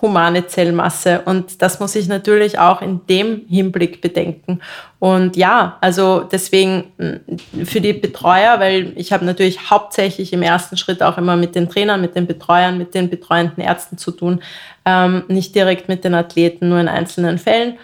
[0.00, 1.22] humane Zellmasse.
[1.24, 4.60] Und das muss ich natürlich auch in dem Hinblick bedenken.
[4.98, 10.76] Und ja, also deswegen mm, für die Betreuer, weil ich habe natürlich hauptsächlich im ersten
[10.76, 14.42] Schritt auch immer mit den Trainern, mit den Betreuern, mit den betreuenden Ärzten zu tun,
[14.84, 17.78] ähm, nicht direkt mit den Athleten, nur in einzelnen Fällen.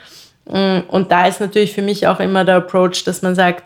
[0.46, 3.64] Mm, und da ist natürlich für mich auch immer der Approach, dass man sagt,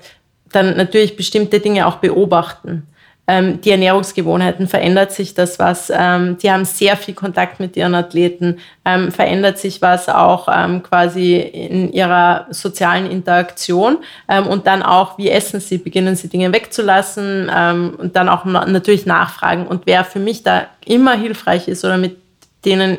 [0.53, 2.87] dann natürlich bestimmte Dinge auch beobachten
[3.31, 5.93] ähm, die Ernährungsgewohnheiten, verändert sich das was.
[5.95, 10.83] Ähm, die haben sehr viel Kontakt mit ihren Athleten, ähm, verändert sich was auch ähm,
[10.83, 13.99] quasi in ihrer sozialen Interaktion
[14.29, 18.45] ähm, und dann auch, wie essen sie, beginnen sie Dinge wegzulassen ähm, und dann auch
[18.45, 19.69] natürlich nachfragen.
[19.69, 22.17] Und wer für mich da immer hilfreich ist oder mit
[22.65, 22.99] denen,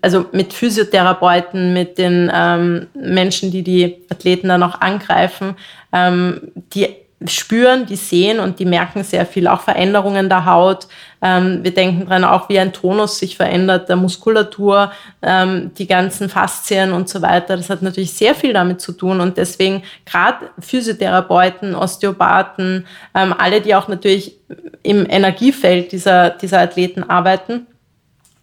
[0.00, 5.56] also mit Physiotherapeuten, mit den ähm, Menschen, die die Athleten dann auch angreifen,
[5.92, 10.86] ähm, die spüren, die sehen und die merken sehr viel, auch Veränderungen der Haut.
[11.20, 14.92] Ähm, wir denken dran, auch wie ein Tonus sich verändert, der Muskulatur,
[15.22, 17.56] ähm, die ganzen Faszien und so weiter.
[17.56, 23.60] Das hat natürlich sehr viel damit zu tun und deswegen gerade Physiotherapeuten, Osteopathen, ähm, alle,
[23.60, 24.36] die auch natürlich
[24.82, 27.66] im Energiefeld dieser, dieser Athleten arbeiten,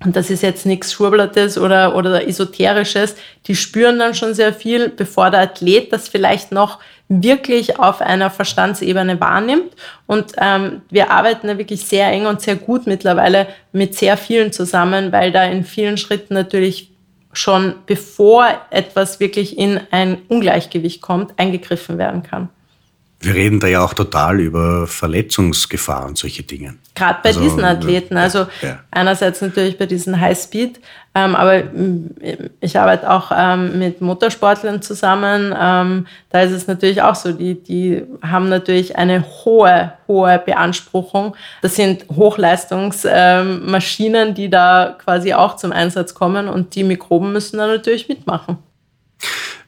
[0.04, 3.16] und das ist jetzt nichts Schurblattes oder, oder Esoterisches,
[3.48, 8.30] die spüren dann schon sehr viel, bevor der Athlet das vielleicht noch wirklich auf einer
[8.30, 9.74] Verstandsebene wahrnimmt.
[10.08, 14.54] Und ähm, wir arbeiten da wirklich sehr eng und sehr gut mittlerweile mit sehr vielen
[14.54, 16.92] zusammen, weil da in vielen Schritten natürlich
[17.34, 22.50] schon bevor etwas wirklich in ein Ungleichgewicht kommt, eingegriffen werden kann.
[23.22, 26.76] Wir reden da ja auch total über Verletzungsgefahr und solche Dinge.
[26.96, 28.16] Gerade bei also, diesen Athleten.
[28.16, 28.80] Also ja.
[28.92, 30.80] einerseits natürlich bei diesen Highspeed,
[31.16, 32.16] ähm, aber mm,
[32.62, 35.54] ich arbeite auch ähm, mit Motorsportlern zusammen.
[35.60, 41.36] Ähm, da ist es natürlich auch so, die, die haben natürlich eine hohe, hohe Beanspruchung.
[41.62, 47.58] Das sind Hochleistungsmaschinen, ähm, die da quasi auch zum Einsatz kommen und die Mikroben müssen
[47.58, 48.60] da natürlich mitmachen.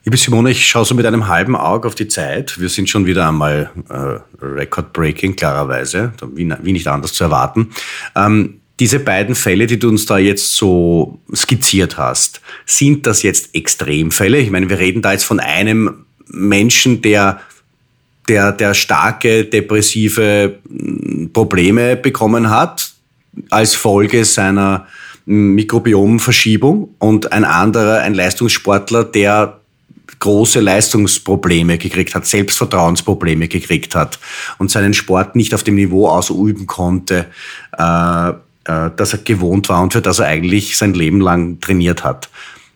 [0.04, 2.60] Liebe Simone, ich schaue so mit einem halben Auge auf die Zeit.
[2.60, 7.70] Wir sind schon wieder einmal äh, Record-Breaking, klarerweise, wie, wie, nicht anders zu erwarten.
[8.16, 13.54] Ähm, diese beiden Fälle, die du uns da jetzt so skizziert hast, sind das jetzt
[13.54, 14.40] Extremfälle?
[14.40, 17.42] Ich meine, wir reden da jetzt von einem Menschen, der
[18.28, 20.56] der, der starke depressive
[21.34, 22.92] Probleme bekommen hat
[23.50, 24.88] als Folge seiner
[25.26, 29.61] Mikrobiomverschiebung und ein anderer, ein Leistungssportler, der
[30.20, 34.20] große Leistungsprobleme gekriegt hat, Selbstvertrauensprobleme gekriegt hat
[34.58, 37.28] und seinen Sport nicht auf dem Niveau ausüben konnte,
[37.78, 42.04] äh, äh, das er gewohnt war und für das er eigentlich sein Leben lang trainiert
[42.04, 42.30] hat.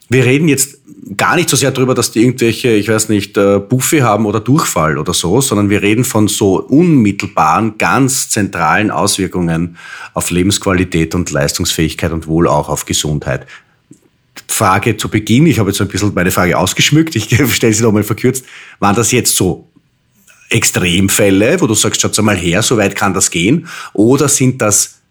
[0.07, 0.77] Wir reden jetzt
[1.17, 4.39] gar nicht so sehr darüber, dass die irgendwelche, ich weiß nicht, äh, Buffy haben oder
[4.39, 9.77] Durchfall oder so, sondern wir reden von so unmittelbaren, ganz zentralen Auswirkungen
[10.13, 13.45] auf Lebensqualität und Leistungsfähigkeit und wohl auch auf Gesundheit.
[14.47, 18.03] Frage zu Beginn, ich habe jetzt ein bisschen meine Frage ausgeschmückt, ich stelle sie nochmal
[18.03, 18.45] verkürzt,
[18.79, 19.69] waren das jetzt so
[20.49, 25.01] Extremfälle, wo du sagst, schaut mal her, so weit kann das gehen, oder sind das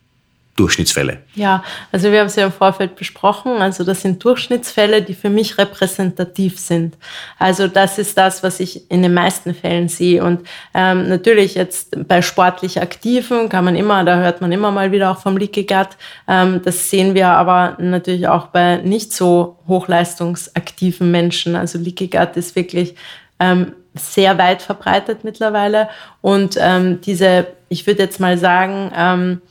[0.57, 1.19] Durchschnittsfälle?
[1.35, 3.61] Ja, also wir haben es ja im Vorfeld besprochen.
[3.61, 6.97] Also das sind Durchschnittsfälle, die für mich repräsentativ sind.
[7.39, 10.23] Also das ist das, was ich in den meisten Fällen sehe.
[10.23, 14.93] Und ähm, natürlich jetzt bei sportlich Aktiven kann man immer, da hört man immer mal
[14.93, 15.89] wieder auch vom Gut.
[16.29, 21.57] Ähm, das sehen wir aber natürlich auch bei nicht so hochleistungsaktiven Menschen.
[21.57, 22.95] Also Leaky Gut ist wirklich
[23.41, 25.89] ähm, sehr weit verbreitet mittlerweile.
[26.21, 29.43] Und ähm, diese, ich würde jetzt mal sagen, ähm,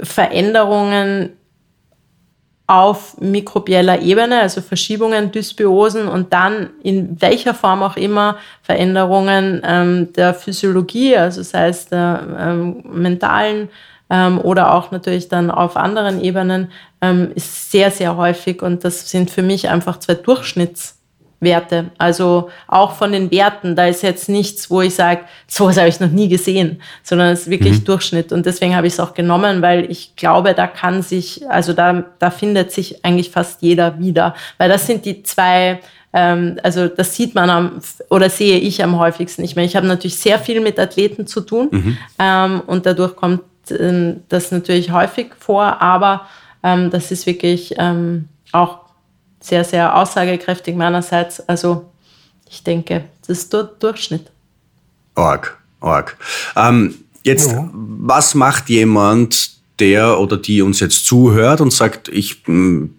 [0.00, 1.30] Veränderungen
[2.66, 10.12] auf mikrobieller Ebene, also Verschiebungen, Dysbiosen und dann in welcher Form auch immer Veränderungen ähm,
[10.14, 13.68] der Physiologie, also sei es der ähm, mentalen
[14.10, 19.08] ähm, oder auch natürlich dann auf anderen Ebenen, ähm, ist sehr, sehr häufig und das
[19.10, 20.95] sind für mich einfach zwei Durchschnitts
[21.46, 21.86] Werte.
[21.96, 26.00] Also auch von den Werten, da ist jetzt nichts, wo ich sage, sowas habe ich
[26.00, 27.84] noch nie gesehen, sondern es ist wirklich mhm.
[27.84, 28.32] Durchschnitt.
[28.32, 32.04] Und deswegen habe ich es auch genommen, weil ich glaube, da kann sich, also da,
[32.18, 34.34] da findet sich eigentlich fast jeder wieder.
[34.58, 35.80] Weil das sind die zwei,
[36.12, 39.42] ähm, also das sieht man am, oder sehe ich am häufigsten.
[39.44, 41.98] Ich meine, ich habe natürlich sehr viel mit Athleten zu tun mhm.
[42.18, 46.26] ähm, und dadurch kommt ähm, das natürlich häufig vor, aber
[46.62, 48.85] ähm, das ist wirklich ähm, auch
[49.46, 51.40] sehr, sehr aussagekräftig meinerseits.
[51.48, 51.86] Also
[52.50, 54.30] ich denke, das ist der Durchschnitt.
[55.14, 56.16] Org, org.
[56.56, 57.70] Ähm, jetzt, ja.
[57.72, 62.94] was macht jemand, der oder die uns jetzt zuhört und sagt, ich hm,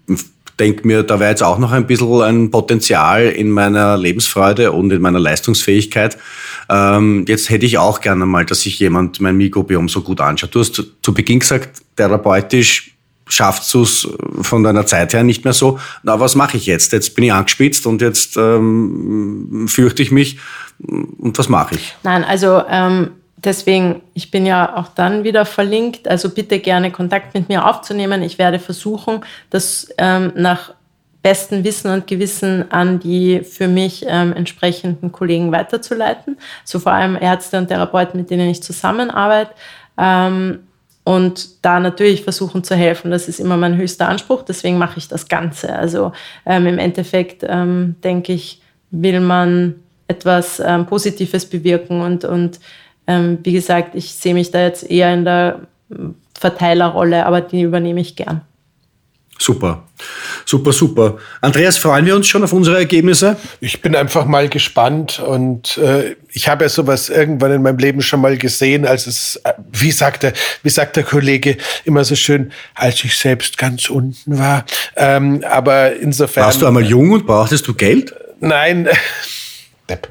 [0.60, 4.92] denke mir, da wäre jetzt auch noch ein bisschen ein Potenzial in meiner Lebensfreude und
[4.92, 6.18] in meiner Leistungsfähigkeit.
[6.70, 10.56] Ähm, jetzt hätte ich auch gerne mal, dass sich jemand mein Mikrobiom so gut anschaut.
[10.56, 12.97] Du hast zu Beginn gesagt, therapeutisch
[13.28, 14.08] schaffst du es
[14.42, 16.92] von deiner Zeit her nicht mehr so, na, was mache ich jetzt?
[16.94, 20.40] Jetzt bin ich angespitzt und jetzt ähm, fürchte ich mich
[20.80, 21.96] und was mache ich?
[22.04, 27.34] Nein, also ähm, deswegen, ich bin ja auch dann wieder verlinkt, also bitte gerne Kontakt
[27.34, 28.22] mit mir aufzunehmen.
[28.24, 30.74] Ich werde versuchen, das ähm, nach
[31.22, 36.38] bestem Wissen und Gewissen an die für mich ähm, entsprechenden Kollegen weiterzuleiten.
[36.64, 39.52] So vor allem Ärzte und Therapeuten, mit denen ich zusammenarbeite.
[39.98, 40.60] Ähm,
[41.08, 43.12] und da natürlich versuchen zu helfen.
[43.12, 45.74] Das ist immer mein höchster Anspruch, deswegen mache ich das Ganze.
[45.74, 46.12] Also
[46.46, 48.62] ähm, im Endeffekt ähm, denke ich,
[48.92, 49.76] will man
[50.10, 52.60] etwas ähm, Positives bewirken und, und
[53.08, 55.62] ähm, wie gesagt, ich sehe mich da jetzt eher in der
[56.38, 58.42] Verteilerrolle, aber die übernehme ich gern.
[59.40, 59.84] Super,
[60.46, 61.18] super, super.
[61.42, 63.38] Andreas, freuen wir uns schon auf unsere Ergebnisse?
[63.60, 68.02] Ich bin einfach mal gespannt und äh, ich habe ja sowas irgendwann in meinem Leben
[68.02, 70.34] schon mal gesehen, als es, äh, wie sagt der,
[70.64, 74.66] wie sagt der Kollege immer so schön, als ich selbst ganz unten war.
[74.96, 76.46] Ähm, aber insofern.
[76.46, 78.14] Warst du einmal jung und brauchtest du Geld?
[78.40, 78.90] Nein.
[79.90, 80.10] Depp.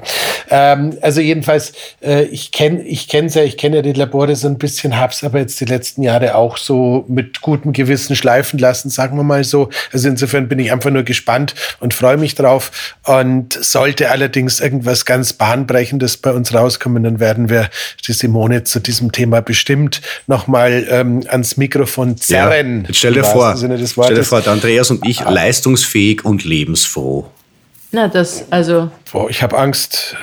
[0.49, 4.47] Ähm, also jedenfalls, äh, ich kenne ich kenn's ja, ich kenne ja die Labore so
[4.47, 8.89] ein bisschen, hab's aber jetzt die letzten Jahre auch so mit gutem Gewissen schleifen lassen,
[8.89, 9.69] sagen wir mal so.
[9.91, 12.95] Also insofern bin ich einfach nur gespannt und freue mich drauf.
[13.05, 17.69] Und sollte allerdings irgendwas ganz Bahnbrechendes bei uns rauskommen, dann werden wir
[18.07, 22.81] die Simone zu diesem Thema bestimmt nochmal ähm, ans Mikrofon zerren.
[22.81, 25.29] Ja, jetzt stell dir vor, stell dir vor, Andreas und ich ah.
[25.29, 27.29] leistungsfähig und lebensfroh.
[27.91, 28.91] Na, das, also.
[29.11, 30.15] Boah, ich habe Angst.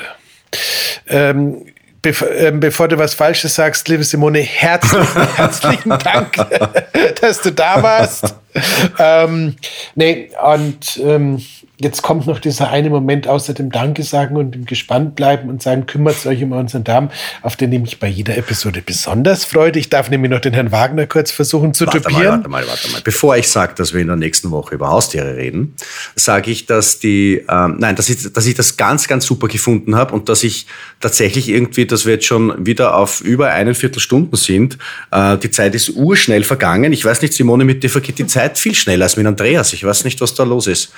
[1.06, 1.66] Ähm,
[2.04, 6.34] Bevor, ähm, bevor du was Falsches sagst, liebe Simone, herzlichen, herzlichen Dank,
[7.22, 8.34] dass du da warst.
[8.98, 9.56] ähm,
[9.94, 11.42] nee, und ähm,
[11.78, 15.62] jetzt kommt noch dieser eine Moment außer dem Danke sagen und dem gespannt bleiben und
[15.62, 17.10] sagen, kümmert euch um unseren Darm,
[17.42, 19.72] auf den ich mich bei jeder Episode besonders freue.
[19.72, 22.22] Ich darf nämlich noch den Herrn Wagner kurz versuchen zu warte dupieren.
[22.22, 23.00] Mal, warte mal, warte mal.
[23.02, 25.74] Bevor ich sage, dass wir in der nächsten Woche über Haustiere reden,
[26.14, 29.96] sage ich, dass die, ähm, nein, dass ich, dass ich das ganz, ganz super gefunden
[29.96, 30.66] habe und dass ich
[31.00, 34.78] tatsächlich irgendwie, dass wir jetzt schon wieder auf über einen Viertelstunden sind.
[35.10, 36.92] Äh, die Zeit ist urschnell vergangen.
[36.92, 39.72] Ich weiß nicht, Simone, mit dir vergeht die Zeit viel schneller als mit Andreas.
[39.72, 40.92] Ich weiß nicht, was da los ist.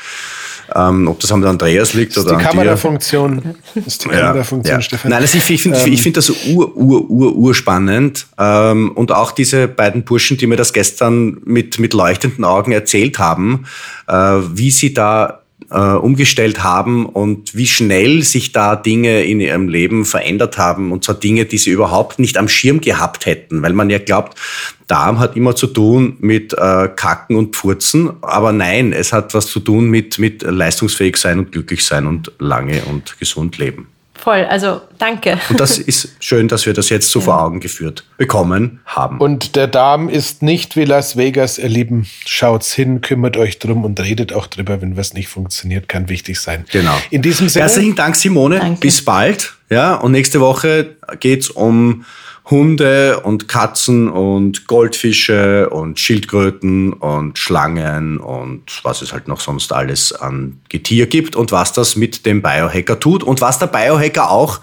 [0.75, 2.45] Ähm, ob das am Andreas liegt oder an dir.
[2.45, 3.55] Kamerafunktion.
[3.75, 4.83] Das ist die Kamerafunktion, ja.
[4.83, 5.11] Stefan.
[5.13, 8.27] Nein, also ich, ich finde ähm, find das ur, ur, ur, ur spannend.
[8.37, 13.21] Ähm, und auch diese beiden Burschen, die mir das gestern mit, mit leuchtenden Augen erzählt
[13.21, 13.67] haben,
[14.09, 19.69] äh, wie sie da äh, umgestellt haben und wie schnell sich da Dinge in ihrem
[19.69, 20.93] Leben verändert haben.
[20.93, 24.39] Und zwar Dinge, die sie überhaupt nicht am Schirm gehabt hätten, weil man ja glaubt,
[24.87, 29.47] Darm hat immer zu tun mit äh, Kacken und Pfurzen, aber nein, es hat was
[29.47, 33.89] zu tun mit, mit leistungsfähig sein und glücklich sein und lange und gesund leben.
[34.27, 35.39] Voll, also danke.
[35.51, 37.27] Und das ist schön, dass wir das jetzt so ja.
[37.27, 39.21] vor Augen geführt bekommen haben.
[39.21, 42.09] Und der Darm ist nicht wie Las Vegas, ihr Lieben.
[42.27, 46.41] Schaut's hin, kümmert euch drum und redet auch drüber, wenn was nicht funktioniert, kann wichtig
[46.41, 46.65] sein.
[46.73, 46.99] Genau.
[47.11, 47.67] In diesem Sinne.
[47.67, 48.59] Herzlichen Dank, Simone.
[48.59, 48.81] Danke.
[48.81, 49.55] Bis bald.
[49.71, 52.05] Ja, und nächste Woche geht's um
[52.49, 59.73] Hunde und Katzen und Goldfische und Schildkröten und Schlangen und was es halt noch sonst
[59.73, 64.31] alles an Getier gibt und was das mit dem Biohacker tut und was der Biohacker
[64.31, 64.61] auch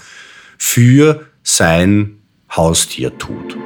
[0.57, 2.19] für sein
[2.55, 3.57] Haustier tut.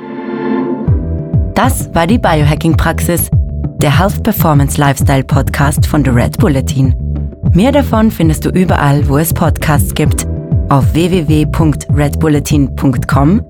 [1.53, 3.29] Das war die Biohacking-Praxis,
[3.81, 6.95] der Health Performance Lifestyle Podcast von The Red Bulletin.
[7.53, 10.25] Mehr davon findest du überall, wo es Podcasts gibt,
[10.69, 13.41] auf www.redbulletin.com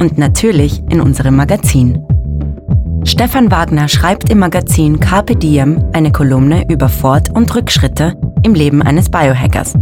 [0.00, 2.04] und natürlich in unserem Magazin.
[3.04, 8.80] Stefan Wagner schreibt im Magazin Carpe Diem eine Kolumne über Fort- und Rückschritte im Leben
[8.82, 9.74] eines Biohackers.